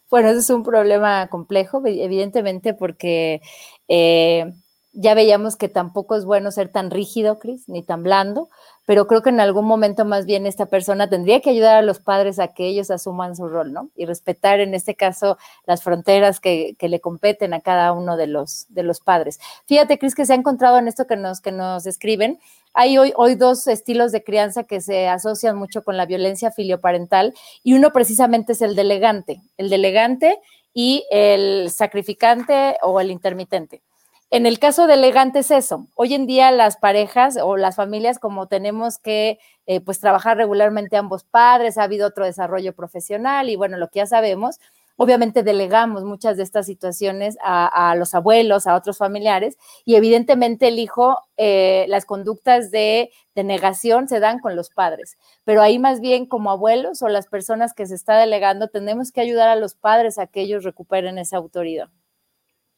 [0.10, 3.42] Bueno, eso es un problema complejo, evidentemente, porque
[3.88, 4.52] eh,
[5.00, 8.50] ya veíamos que tampoco es bueno ser tan rígido, Cris, ni tan blando,
[8.88, 12.00] pero creo que en algún momento más bien esta persona tendría que ayudar a los
[12.00, 13.92] padres a que ellos asuman su rol, ¿no?
[13.96, 18.66] Y respetar en este caso las fronteras que, le competen a cada uno de los,
[18.70, 19.40] de los padres.
[19.68, 22.40] Fíjate, Cris, que se ha encontrado en esto que nos, que nos escriben.
[22.74, 27.36] Hay hoy, hoy dos estilos de crianza que se asocian mucho con la violencia filioparental
[27.62, 30.40] y uno precisamente es el delegante, el delegante
[30.74, 33.82] y el sacrificante o el intermitente.
[34.30, 35.88] En el caso de elegante es eso.
[35.96, 40.98] Hoy en día las parejas o las familias, como tenemos que eh, pues trabajar regularmente
[40.98, 44.60] ambos padres, ha habido otro desarrollo profesional y bueno, lo que ya sabemos,
[44.98, 50.80] obviamente delegamos muchas de estas situaciones a, los abuelos, a otros familiares y evidentemente el
[50.80, 56.02] hijo, eh, las conductas de, de negación se dan con los padres, pero ahí más
[56.02, 59.76] bien como abuelos o las personas que se está delegando, tenemos que ayudar a los
[59.76, 61.90] padres a que ellos recuperen esa autoridad.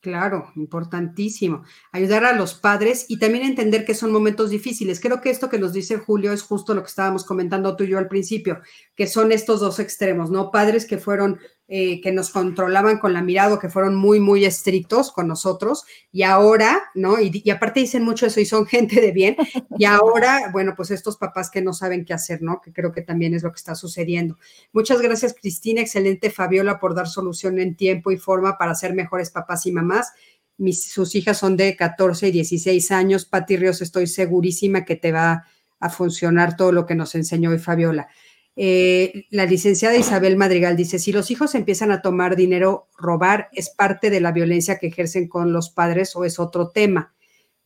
[0.01, 1.63] Claro, importantísimo.
[1.91, 5.01] Ayudar a los padres y también entender que son momentos difíciles.
[5.01, 7.89] Creo que esto que nos dice Julio es justo lo que estábamos comentando tú y
[7.89, 8.61] yo al principio,
[8.95, 10.51] que son estos dos extremos, ¿no?
[10.51, 11.39] Padres que fueron
[11.71, 16.23] eh, que nos controlaban con la mirada, que fueron muy, muy estrictos con nosotros, y
[16.23, 17.21] ahora, ¿no?
[17.21, 19.37] Y, aparte dicen mucho eso y son gente de bien,
[19.77, 22.59] y ahora, bueno, pues estos papás que no saben qué hacer, ¿no?
[22.59, 24.35] Que creo que también es lo que está sucediendo.
[24.73, 29.29] Muchas gracias, Cristina, excelente Fabiola, por dar solución en tiempo y forma para ser mejores
[29.29, 30.11] papás y mamás.
[30.57, 33.25] Mis, sus hijas son de 14 y 16 años.
[33.25, 35.45] Pati Ríos, estoy segurísima que te va
[35.79, 38.09] a funcionar todo lo que nos enseñó hoy Fabiola.
[38.61, 43.69] Eh, la licenciada Isabel Madrigal dice, si los hijos empiezan a tomar dinero, robar es
[43.69, 47.13] parte de la violencia que ejercen con los padres o es otro tema.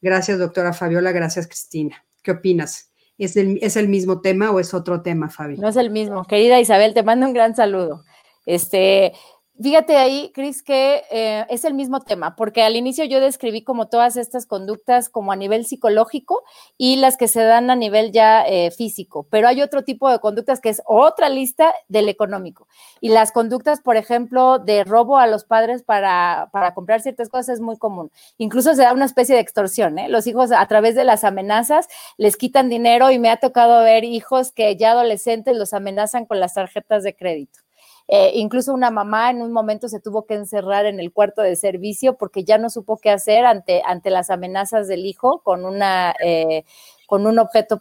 [0.02, 1.12] Gracias, doctora Fabiola.
[1.12, 2.06] Gracias, Cristina.
[2.22, 2.92] ¿Qué opinas?
[3.18, 5.58] ¿Es el, ¿Es el mismo tema o es otro tema, Fabi?
[5.58, 6.26] No es el mismo.
[6.26, 8.04] Querida Isabel, te mando un gran saludo.
[8.46, 9.14] Este,
[9.62, 13.88] Fíjate ahí, Cris, que eh, es el mismo tema, porque al inicio yo describí como
[13.88, 16.44] todas estas conductas como a nivel psicológico
[16.76, 20.18] y las que se dan a nivel ya eh, físico, pero hay otro tipo de
[20.18, 22.68] conductas que es otra lista del económico.
[23.00, 27.50] Y las conductas, por ejemplo, de robo a los padres para, para comprar ciertas cosas
[27.50, 28.12] es muy común.
[28.40, 30.10] Incluso se da una especie de extorsión, ¿eh?
[30.10, 31.88] Los hijos a través de las amenazas
[32.18, 36.40] les quitan dinero y me ha tocado ver hijos que ya adolescentes los amenazan con
[36.40, 37.63] las tarjetas de crédito.
[38.08, 41.56] Eh, incluso una mamá en un momento se tuvo que encerrar en el cuarto de
[41.56, 46.14] servicio porque ya no supo qué hacer ante, ante las amenazas del hijo con, una,
[46.24, 46.66] eh,
[47.08, 47.80] con un objeto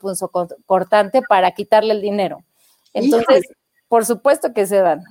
[0.64, 2.44] cortante para quitarle el dinero.
[2.92, 3.48] Entonces,
[3.88, 5.02] por supuesto que se dan.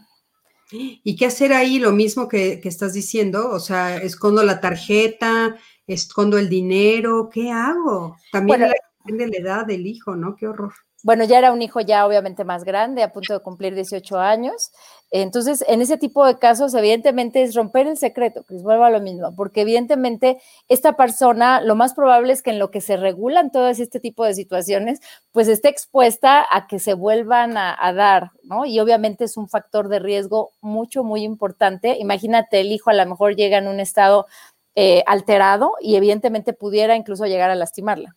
[0.71, 1.79] ¿Y qué hacer ahí?
[1.79, 8.15] Lo mismo que, estás diciendo, o sea, escondo la tarjeta, escondo el dinero, ¿qué hago?
[8.31, 8.71] También
[9.03, 10.37] depende de la edad del hijo, ¿no?
[10.37, 10.71] Qué horror
[11.03, 14.71] bueno, ya era un hijo ya obviamente más grande, a punto de cumplir 18 años.
[15.11, 19.01] Entonces, en ese tipo de casos, evidentemente es romper el secreto, que vuelva a lo
[19.01, 20.39] mismo, porque evidentemente
[20.69, 24.23] esta persona, lo más probable es que en lo que se regulan todas este tipo
[24.23, 25.01] de situaciones,
[25.33, 28.65] pues esté expuesta a que se vuelvan a, dar, ¿no?
[28.65, 31.97] Y obviamente es un factor de riesgo mucho, muy importante.
[31.99, 34.27] Imagínate, el hijo a lo mejor llega en un estado
[34.75, 38.15] eh, alterado y evidentemente pudiera incluso llegar a lastimarla.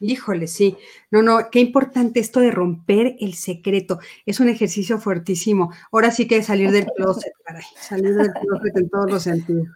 [0.00, 0.76] Híjole, sí.
[1.10, 3.98] No, no, qué importante esto de romper el secreto.
[4.24, 5.72] Es un ejercicio fuertísimo.
[5.92, 9.68] Ahora sí que salir del closet, caray, salir del closet en todos los sentidos.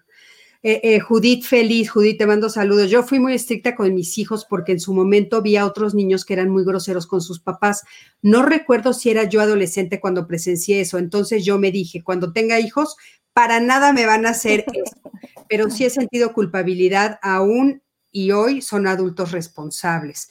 [0.67, 2.91] Eh, eh, Judith, feliz, Judith, te mando saludos.
[2.91, 6.25] Yo fui muy estricta con mis hijos porque en su momento vi a otros niños
[6.25, 7.85] que eran muy groseros con sus papás.
[8.23, 10.97] No recuerdo si era yo adolescente cuando presencié eso.
[10.97, 12.97] Entonces yo me dije, cuando tenga hijos,
[13.35, 15.13] para nada me van a hacer eso.
[15.51, 17.83] Pero sí he sentido culpabilidad aún
[18.15, 20.31] y hoy son adultos responsables.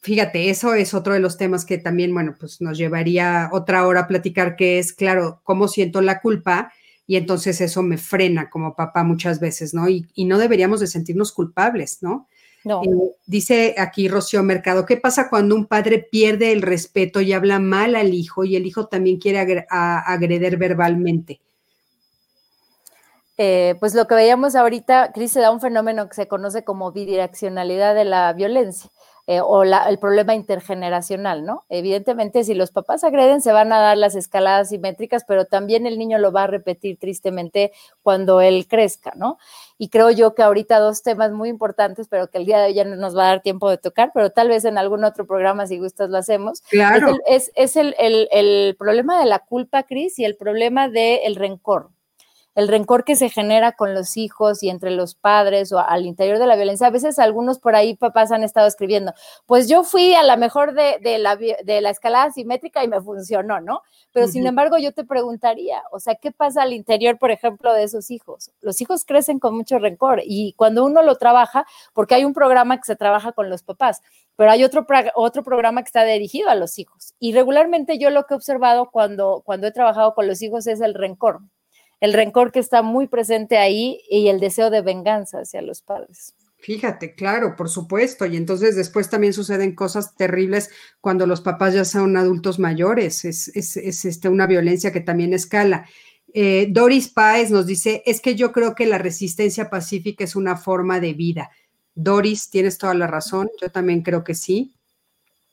[0.00, 4.02] Fíjate, eso es otro de los temas que también, bueno, pues nos llevaría otra hora
[4.02, 6.72] a platicar, que es, claro, cómo siento la culpa
[7.04, 9.88] y entonces eso me frena como papá muchas veces, ¿no?
[9.88, 12.28] Y, no deberíamos de sentirnos culpables, ¿no?
[12.62, 12.82] No.
[12.84, 17.58] Eh, dice aquí Rocío Mercado, ¿qué pasa cuando un padre pierde el respeto y habla
[17.58, 21.40] mal al hijo y el hijo también quiere agreder verbalmente?
[23.38, 26.92] Eh, pues lo que veíamos ahorita, Cris, se da un fenómeno que se conoce como
[26.92, 28.90] bidireccionalidad de la violencia
[29.26, 31.64] eh, o el problema intergeneracional, ¿no?
[31.68, 35.98] Evidentemente, si los papás agreden, se van a dar las escaladas simétricas, pero también el
[35.98, 37.72] niño lo va a repetir tristemente
[38.02, 39.36] cuando él crezca, ¿no?
[39.76, 42.74] Y creo yo que ahorita dos temas muy importantes, pero que el día de hoy
[42.74, 45.26] ya no nos va a dar tiempo de tocar, pero tal vez en algún otro
[45.26, 46.62] programa, si gustas, lo hacemos.
[46.70, 47.18] Claro.
[47.26, 51.36] Es el, es, el, el, el problema de la culpa, Cris, y el problema del
[51.36, 51.90] rencor.
[52.56, 56.38] El rencor que se genera con los hijos y entre los padres o al interior
[56.38, 56.86] de la violencia.
[56.86, 59.12] A veces algunos por ahí papás han estado escribiendo,
[59.44, 63.60] pues yo fui a la mejor de, la, de la escalada simétrica y me funcionó,
[63.60, 63.82] ¿no?
[64.10, 67.84] Pero sin embargo yo te preguntaría, o sea, ¿qué pasa al interior, por ejemplo, de
[67.84, 68.50] esos hijos?
[68.62, 72.78] Los hijos crecen con mucho rencor y cuando uno lo trabaja, porque hay un programa
[72.78, 74.00] que se trabaja con los papás,
[74.34, 77.14] pero hay otro, otro programa que está dirigido a los hijos.
[77.18, 80.80] Y regularmente yo lo que he observado cuando, cuando he trabajado con los hijos es
[80.80, 81.40] el rencor,
[82.00, 86.34] el rencor que está muy presente ahí y el deseo de venganza hacia los padres.
[86.58, 88.26] Fíjate, claro, por supuesto.
[88.26, 90.70] Y entonces después también suceden cosas terribles
[91.00, 93.24] cuando los papás ya son adultos mayores.
[93.24, 95.86] Es, es, este, una violencia que también escala.
[96.34, 100.56] Eh, Doris Páez nos dice, es que yo creo que la resistencia pacífica es una
[100.56, 101.50] forma de vida.
[101.94, 104.74] Doris, tienes toda la razón, yo también creo que sí.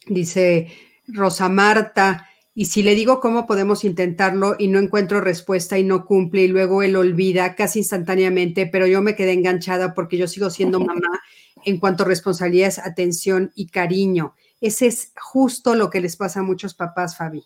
[0.07, 0.67] Dice
[1.07, 6.05] Rosa Marta, y si le digo cómo podemos intentarlo y no encuentro respuesta y no
[6.05, 10.49] cumple y luego él olvida casi instantáneamente, pero yo me quedé enganchada porque yo sigo
[10.51, 11.21] siendo mamá
[11.65, 14.35] en cuanto a responsabilidades, atención y cariño.
[14.61, 17.43] Ese es justo lo que les pasa a muchos papás, Fabi.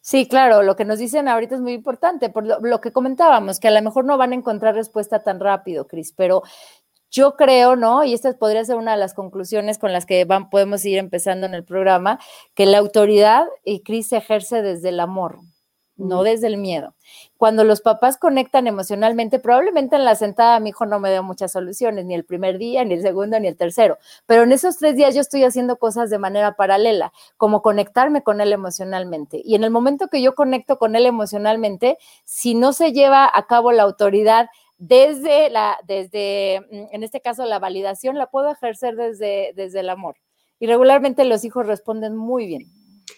[0.00, 3.58] Sí, claro, lo que nos dicen ahorita es muy importante, por lo, lo, que comentábamos,
[3.58, 6.44] que a lo mejor no van a encontrar respuesta tan rápido, Cris, pero
[7.10, 8.04] yo creo, ¿no?
[8.04, 11.46] Y esta podría ser una de las conclusiones con las que van, podemos ir empezando
[11.46, 12.18] en el programa,
[12.54, 15.38] que la autoridad y Cris se ejerce desde el amor,
[15.96, 16.94] no desde el miedo.
[17.36, 21.52] Cuando los papás conectan emocionalmente, probablemente en la sentada mi hijo no me dio muchas
[21.52, 24.94] soluciones, ni el primer día, ni el segundo, ni el tercero, pero en esos tres
[24.96, 29.40] días yo estoy haciendo cosas de manera paralela, como conectarme con él emocionalmente.
[29.44, 33.46] Y en el momento que yo conecto con él emocionalmente, si no se lleva a
[33.46, 38.96] cabo la autoridad, desde la, desde, mm, en este caso, la validación la puedo ejercer
[38.96, 40.16] desde, desde el amor.
[40.60, 42.72] Y regularmente los hijos responden muy bien.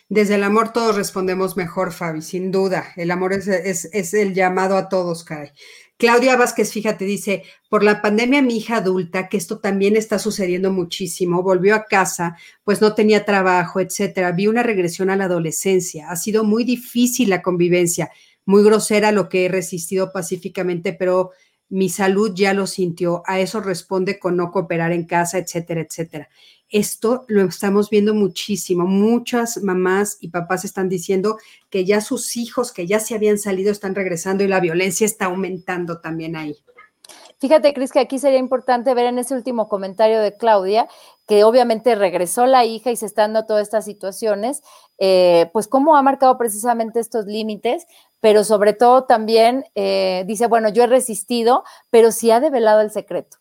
[0.08, 2.88] Desde el amor todos respondemos mejor, Fabi, sin duda.
[2.96, 5.50] El amor es, es, el llamado a todos, caray.
[5.98, 10.72] Claudia Vázquez, fíjate, dice, por la pandemia mi hija adulta, que esto también está sucediendo
[10.72, 14.32] muchísimo, volvió a casa, pues no tenía trabajo, etcétera.
[14.32, 16.10] Vi una regresión a la adolescencia.
[16.10, 18.10] Ha sido muy difícil la convivencia,
[18.46, 21.30] muy grosera lo que he resistido pacíficamente, pero
[21.70, 26.28] mi salud ya lo sintió, a eso responde con no cooperar en casa, etcétera, etcétera.
[26.68, 28.86] Esto lo estamos viendo muchísimo.
[28.86, 33.72] Muchas mamás y papás están diciendo que ya sus hijos que ya se habían salido
[33.72, 36.56] están regresando y la violencia está aumentando también ahí.
[37.40, 40.88] Fíjate, Cris, que aquí sería importante ver en ese último comentario de Claudia,
[41.26, 44.62] que obviamente regresó la hija y se están dando todas estas situaciones,
[44.98, 47.86] eh, pues cómo ha marcado precisamente estos límites,
[48.20, 52.90] pero sobre todo también eh, dice, bueno, yo he resistido, pero sí ha develado el
[52.90, 53.38] secreto,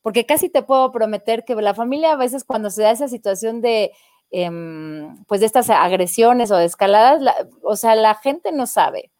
[0.00, 3.60] porque casi te puedo prometer que la familia a veces cuando se da esa situación
[3.60, 3.92] de,
[4.30, 7.22] em, pues de estas agresiones o de escaladas,
[7.62, 9.12] o sea, la gente no sabe,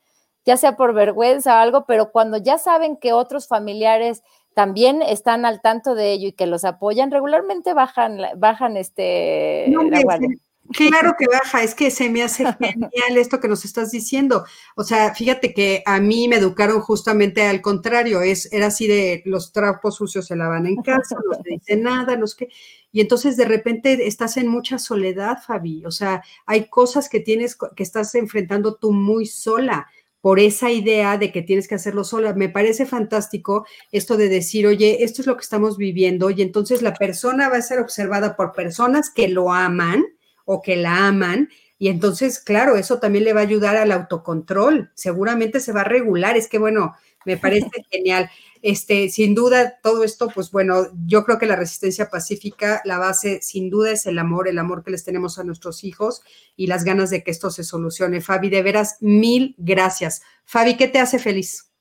[0.44, 4.22] ya sea por vergüenza o algo, pero cuando ya saben que otros familiares
[4.54, 10.02] también están al tanto de ello y que los apoyan, regularmente bajan, bajan este la
[10.02, 10.28] guardia.
[10.70, 14.44] Claro que baja, es que se me hace genial esto que nos estás diciendo.
[14.76, 19.22] O sea, fíjate que a mí me educaron justamente al contrario, es, era así de
[19.26, 22.48] los trapos sucios se lavan en casa, no se dice nada, no que.
[22.92, 25.84] Y entonces de repente estás en mucha soledad, Fabi.
[25.84, 29.88] O sea, hay cosas que tienes, que estás enfrentando tú muy sola
[30.20, 32.32] por esa idea de que tienes que hacerlo sola.
[32.34, 36.80] Me parece fantástico esto de decir, oye, esto es lo que estamos viviendo y entonces
[36.80, 40.04] la persona va a ser observada por personas que lo aman
[40.44, 41.48] o que la aman.
[41.78, 44.90] Y entonces, claro, eso también le va a ayudar al autocontrol.
[44.94, 46.36] Seguramente se va a regular.
[46.36, 48.30] Es que, bueno, me parece genial.
[48.62, 53.40] Este, sin duda, todo esto, pues bueno, yo creo que la resistencia pacífica, la base,
[53.42, 56.22] sin duda, es el amor, el amor que les tenemos a nuestros hijos
[56.54, 58.20] y las ganas de que esto se solucione.
[58.20, 60.22] Fabi, de veras, mil gracias.
[60.44, 61.71] Fabi, ¿qué te hace feliz?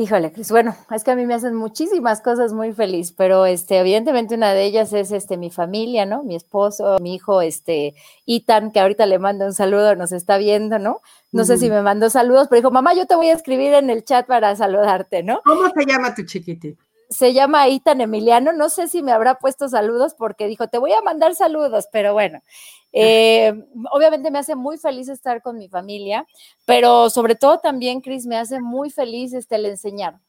[0.00, 3.78] Híjole, Cris, bueno, es que a mí me hacen muchísimas cosas muy feliz, pero este,
[3.78, 6.22] evidentemente una de ellas es este, mi familia, ¿no?
[6.22, 7.94] Mi esposo, mi hijo, este,
[8.24, 11.02] Itan, que ahorita le mando un saludo, nos está viendo, ¿no?
[11.32, 13.90] No sé si me mandó saludos, pero dijo, mamá, yo te voy a escribir en
[13.90, 15.42] el chat para saludarte, ¿no?
[15.44, 16.82] ¿Cómo se llama tu chiquitito?
[17.10, 20.92] Se llama Itan Emiliano, no sé si me habrá puesto saludos porque dijo, te voy
[20.92, 22.40] a mandar saludos, pero bueno,
[22.92, 23.52] eh,
[23.90, 26.26] obviamente me hace muy feliz estar con mi familia,
[26.64, 30.20] pero sobre todo también, Cris, me hace muy feliz este, el enseñar.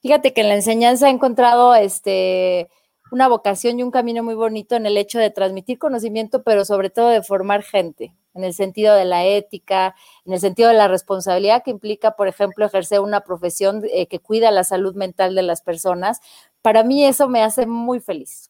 [0.00, 2.68] Fíjate que en la enseñanza he encontrado este,
[3.12, 6.88] una vocación y un camino muy bonito en el hecho de transmitir conocimiento, pero sobre
[6.88, 9.94] todo de formar gente, en el sentido de la ética,
[10.24, 14.18] en el sentido de la responsabilidad que implica, por ejemplo, ejercer una profesión eh, que
[14.18, 16.20] cuida la salud mental de las personas.
[16.62, 18.48] Para mí eso me hace muy feliz.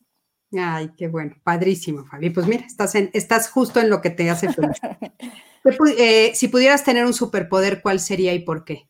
[0.57, 2.31] Ay, qué bueno, padrísimo, Fabi.
[2.31, 4.79] Pues mira, estás, en, estás justo en lo que te hace feliz.
[5.97, 8.89] Eh, si pudieras tener un superpoder, ¿cuál sería y por qué?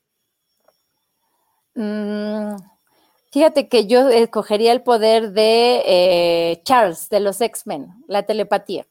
[1.75, 2.57] Mm,
[3.33, 8.87] fíjate que yo escogería el poder de eh, Charles, de los X-Men, la telepatía.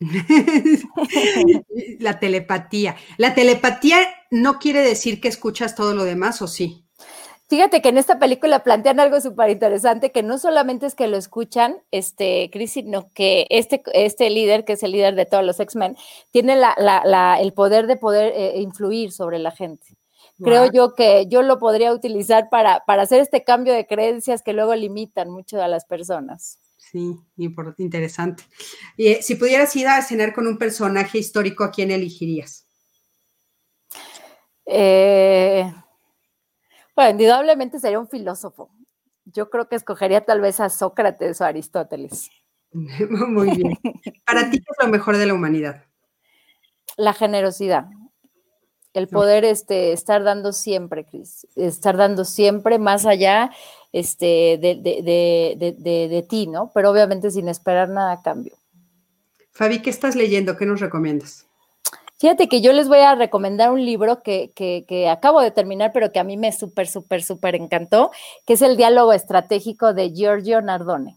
[1.98, 2.96] la telepatía.
[3.16, 3.98] La telepatía
[4.30, 6.84] no quiere decir que escuchas todo lo demás, ¿o sí?
[7.48, 11.16] Fíjate que en esta película plantean algo súper interesante, que no solamente es que lo
[11.16, 15.58] escuchan, este, Chris, sino que este, este líder, que es el líder de todos los
[15.58, 15.96] X-Men,
[16.30, 16.58] tiene
[17.40, 19.97] el poder de poder eh, influir sobre la gente.
[20.42, 24.52] Creo yo que yo lo podría utilizar para, para hacer este cambio de creencias que
[24.52, 26.60] luego limitan mucho a las personas.
[26.76, 27.16] Sí,
[27.78, 28.44] interesante.
[28.96, 32.66] Y, eh, si pudieras ir a cenar con un personaje histórico, ¿a quién elegirías?
[34.64, 35.70] Eh,
[36.94, 38.70] bueno, indudablemente sería un filósofo.
[39.24, 42.30] Yo creo que escogería tal vez a Sócrates o Aristóteles.
[42.72, 43.78] Muy bien.
[44.24, 45.84] Para ti, ¿qué es lo mejor de la humanidad?
[46.96, 47.88] La generosidad.
[48.98, 51.46] El poder este, estar dando siempre, Cris.
[51.54, 53.52] Estar dando siempre más allá
[53.92, 56.72] este, de, ti, ¿no?
[56.74, 58.56] Pero obviamente sin esperar nada a cambio.
[59.52, 60.56] Fabi, ¿qué estás leyendo?
[60.56, 61.46] ¿Qué nos recomiendas?
[62.18, 66.10] Fíjate que yo les voy a recomendar un libro que, que, acabo de terminar, pero
[66.10, 68.10] que a mí me súper, súper, súper encantó,
[68.46, 71.16] que es el diálogo estratégico de Giorgio Nardone.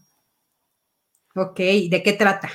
[1.34, 2.48] Ok, ¿de qué trata?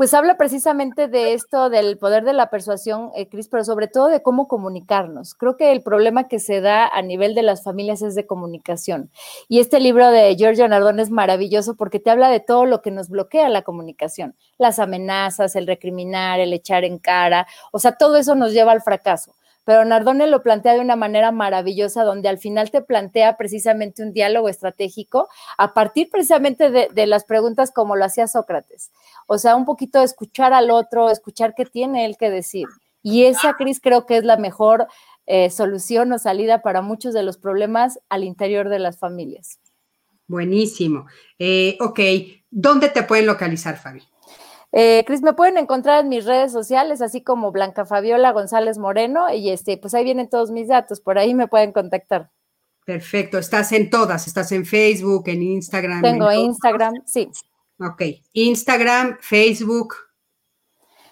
[0.00, 4.06] Pues habla precisamente de esto, del poder de la persuasión, eh, Cris, pero sobre todo
[4.06, 5.34] de cómo comunicarnos.
[5.34, 9.10] Creo que el problema que se da a nivel de las familias es de comunicación.
[9.46, 12.90] Y este libro de Giorgio Nardone es maravilloso porque te habla de todo lo que
[12.90, 18.16] nos bloquea la comunicación, las amenazas, el recriminar, el echar en cara, o sea, todo
[18.16, 19.34] eso nos lleva al fracaso
[19.70, 24.12] pero Nardone lo plantea de una manera maravillosa, donde al final te plantea precisamente un
[24.12, 28.90] diálogo estratégico a partir precisamente de, las preguntas como lo hacía Sócrates.
[29.28, 32.66] O sea, un poquito escuchar al otro, escuchar qué tiene él que decir.
[33.00, 34.88] Y esa, Cris, creo que es la mejor
[35.26, 39.60] eh, solución o salida para muchos de los problemas al interior de las familias.
[40.26, 41.06] Buenísimo.
[41.38, 42.00] Eh, ok,
[42.50, 44.02] ¿dónde te pueden localizar, Fabi?
[44.72, 49.32] Eh, Cris, me pueden encontrar en mis redes sociales, así como Blanca Fabiola González Moreno,
[49.32, 52.30] y este, pues ahí vienen todos mis datos, por ahí me pueden contactar.
[52.84, 56.02] Perfecto, estás en todas, estás en Facebook, en Instagram.
[56.02, 57.28] Tengo Instagram, sí.
[57.78, 58.02] Ok,
[58.32, 59.94] Instagram, Facebook.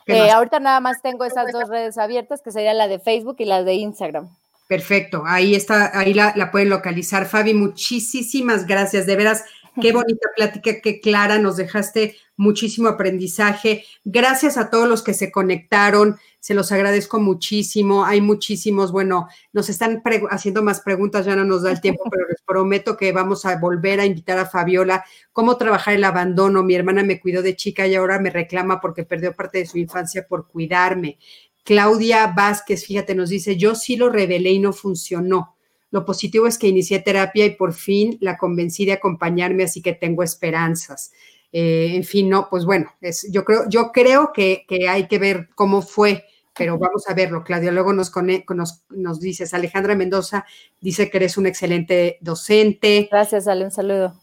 [0.07, 3.45] Eh, ahorita nada más tengo esas dos redes abiertas, que sería la de Facebook y
[3.45, 4.29] la de Instagram.
[4.69, 7.27] Perfecto, ahí está, ahí la, la pueden localizar.
[7.27, 9.45] Fabi, muchísimas gracias, de veras
[9.81, 13.85] Qué bonita plática, qué clara, nos dejaste muchísimo aprendizaje.
[14.05, 18.05] Gracias a todos los que se conectaron, se los agradezco muchísimo.
[18.05, 22.27] Hay muchísimos, bueno, nos están haciendo más preguntas, ya no nos da el tiempo, pero
[22.29, 26.63] les prometo que vamos a volver a invitar a Fabiola cómo trabajar el abandono.
[26.63, 29.79] Mi hermana me cuidó de chica y ahora me reclama porque perdió parte de su
[29.79, 31.19] infancia por cuidarme.
[31.65, 35.58] Claudia Vázquez, fíjate, nos dice, yo sí lo revelé y no funcionó
[35.91, 39.93] lo positivo es que inicié terapia y por fin la convencí de acompañarme, así que
[39.93, 41.13] tengo esperanzas.
[41.53, 45.49] Eh, en fin, no, pues bueno, es, yo creo, yo creo que, hay que ver
[45.55, 46.25] cómo fue,
[46.55, 47.73] pero vamos a verlo, Claudia.
[47.73, 50.45] Luego nos, nos, nos dices, Alejandra Mendoza
[50.81, 53.09] dice que eres un excelente docente.
[53.11, 54.21] Gracias, Ale, un saludo.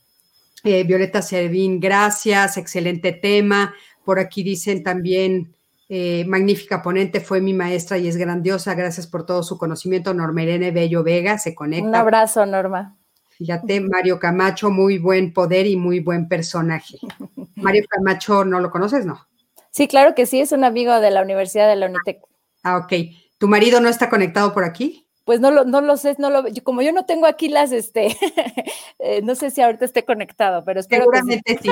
[0.63, 3.73] Eh, Violeta Servín, gracias, excelente tema.
[4.03, 5.55] Por aquí dicen también,
[5.87, 8.73] eh, magnífica ponente, fue mi maestra y es grandiosa.
[8.73, 10.13] Gracias por todo su conocimiento.
[10.13, 11.87] Norma Irene Bello Vega se conecta.
[11.87, 12.97] Un abrazo, Norma.
[13.37, 16.97] Fíjate, Mario Camacho, muy buen poder y muy buen personaje.
[17.55, 19.27] Mario Camacho, ¿no lo conoces, no?
[19.71, 22.21] Sí, claro que sí, es un amigo de la Universidad de la Unitec.
[22.63, 22.93] Ah, ok.
[23.37, 25.04] ¿Tu marido no está conectado por aquí?
[25.25, 28.15] Pues no lo, no lo sé, no lo, como yo no tengo aquí las, este,
[28.99, 31.69] eh, no sé si ahorita esté conectado, pero espero Seguramente sí.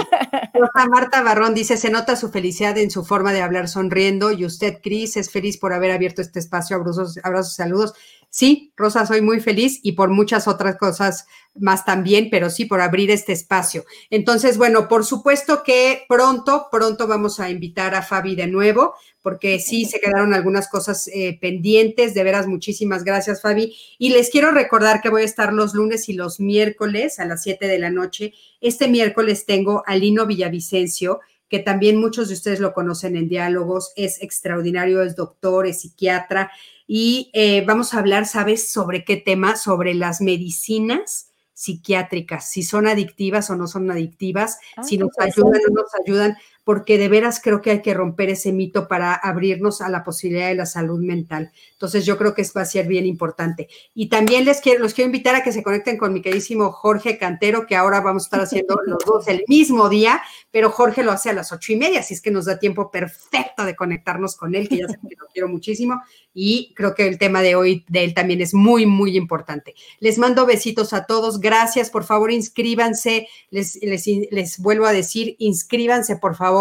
[0.56, 4.44] Rosa Marta Barrón dice, se nota su felicidad en su forma de hablar sonriendo y
[4.44, 6.76] usted, Cris, es feliz por haber abierto este espacio.
[6.76, 7.94] Abrazos, abrazos, saludos.
[8.30, 12.82] Sí, Rosa, soy muy feliz y por muchas otras cosas más también, pero sí por
[12.82, 13.86] abrir este espacio.
[14.10, 19.60] Entonces, bueno, por supuesto que pronto, pronto vamos a invitar a Fabi de nuevo, porque
[19.60, 22.14] sí se quedaron algunas cosas eh, pendientes.
[22.14, 23.76] De veras, muchísimas gracias, Fabi.
[23.98, 27.42] Y les quiero recordar que voy a estar los lunes y los miércoles a las
[27.42, 28.34] 7 de la noche.
[28.62, 33.94] Este miércoles tengo a Lino Villavicencio que también muchos de ustedes lo conocen en diálogos,
[33.96, 36.50] es extraordinario, es doctor, es psiquiatra,
[36.88, 39.56] y eh, vamos a hablar, ¿sabes sobre qué tema?
[39.56, 45.70] Sobre las medicinas psiquiátricas, si son adictivas o no son adictivas, si nos ayudan o
[45.70, 46.38] no nos ayudan.
[46.64, 50.48] Porque de veras creo que hay que romper ese mito para abrirnos a la posibilidad
[50.48, 51.52] de la salud mental.
[51.74, 53.68] Entonces yo creo que va a ser bien importante.
[53.94, 57.18] Y también les quiero, los quiero invitar a que se conecten con mi queridísimo Jorge
[57.18, 61.12] Cantero, que ahora vamos a estar haciendo los dos el mismo día, pero Jorge lo
[61.12, 64.36] hace a las ocho y media, así es que nos da tiempo perfecto de conectarnos
[64.36, 66.02] con él, que ya sé que lo quiero muchísimo.
[66.34, 69.76] Y creo que el tema de hoy de él también es muy, muy importante.
[70.00, 71.40] Les mando besitos a todos.
[71.40, 71.92] Gracias.
[71.92, 73.28] Por favor, inscríbanse.
[73.52, 76.53] Les, les, les vuelvo a decir, inscríbanse, por favor,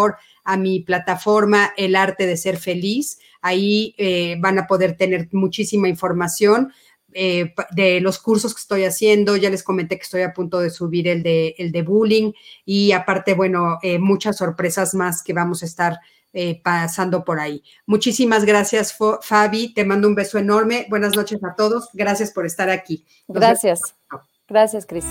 [0.45, 3.18] a mi plataforma El Arte de Ser Feliz.
[3.40, 6.72] Ahí eh, van a poder tener muchísima información.
[7.14, 10.70] Eh, de los cursos que estoy haciendo, ya les comenté que estoy a punto de
[10.70, 12.32] subir el de, el de bullying
[12.64, 15.99] y aparte, bueno, eh, muchas sorpresas más que vamos a estar
[16.64, 17.62] pasando por ahí.
[17.84, 22.70] Muchísimas gracias, Fabi, te mando un beso enorme, buenas noches a todos, gracias por estar
[22.70, 23.05] aquí.
[23.28, 23.82] gracias,
[24.49, 25.05] gracias, Cris.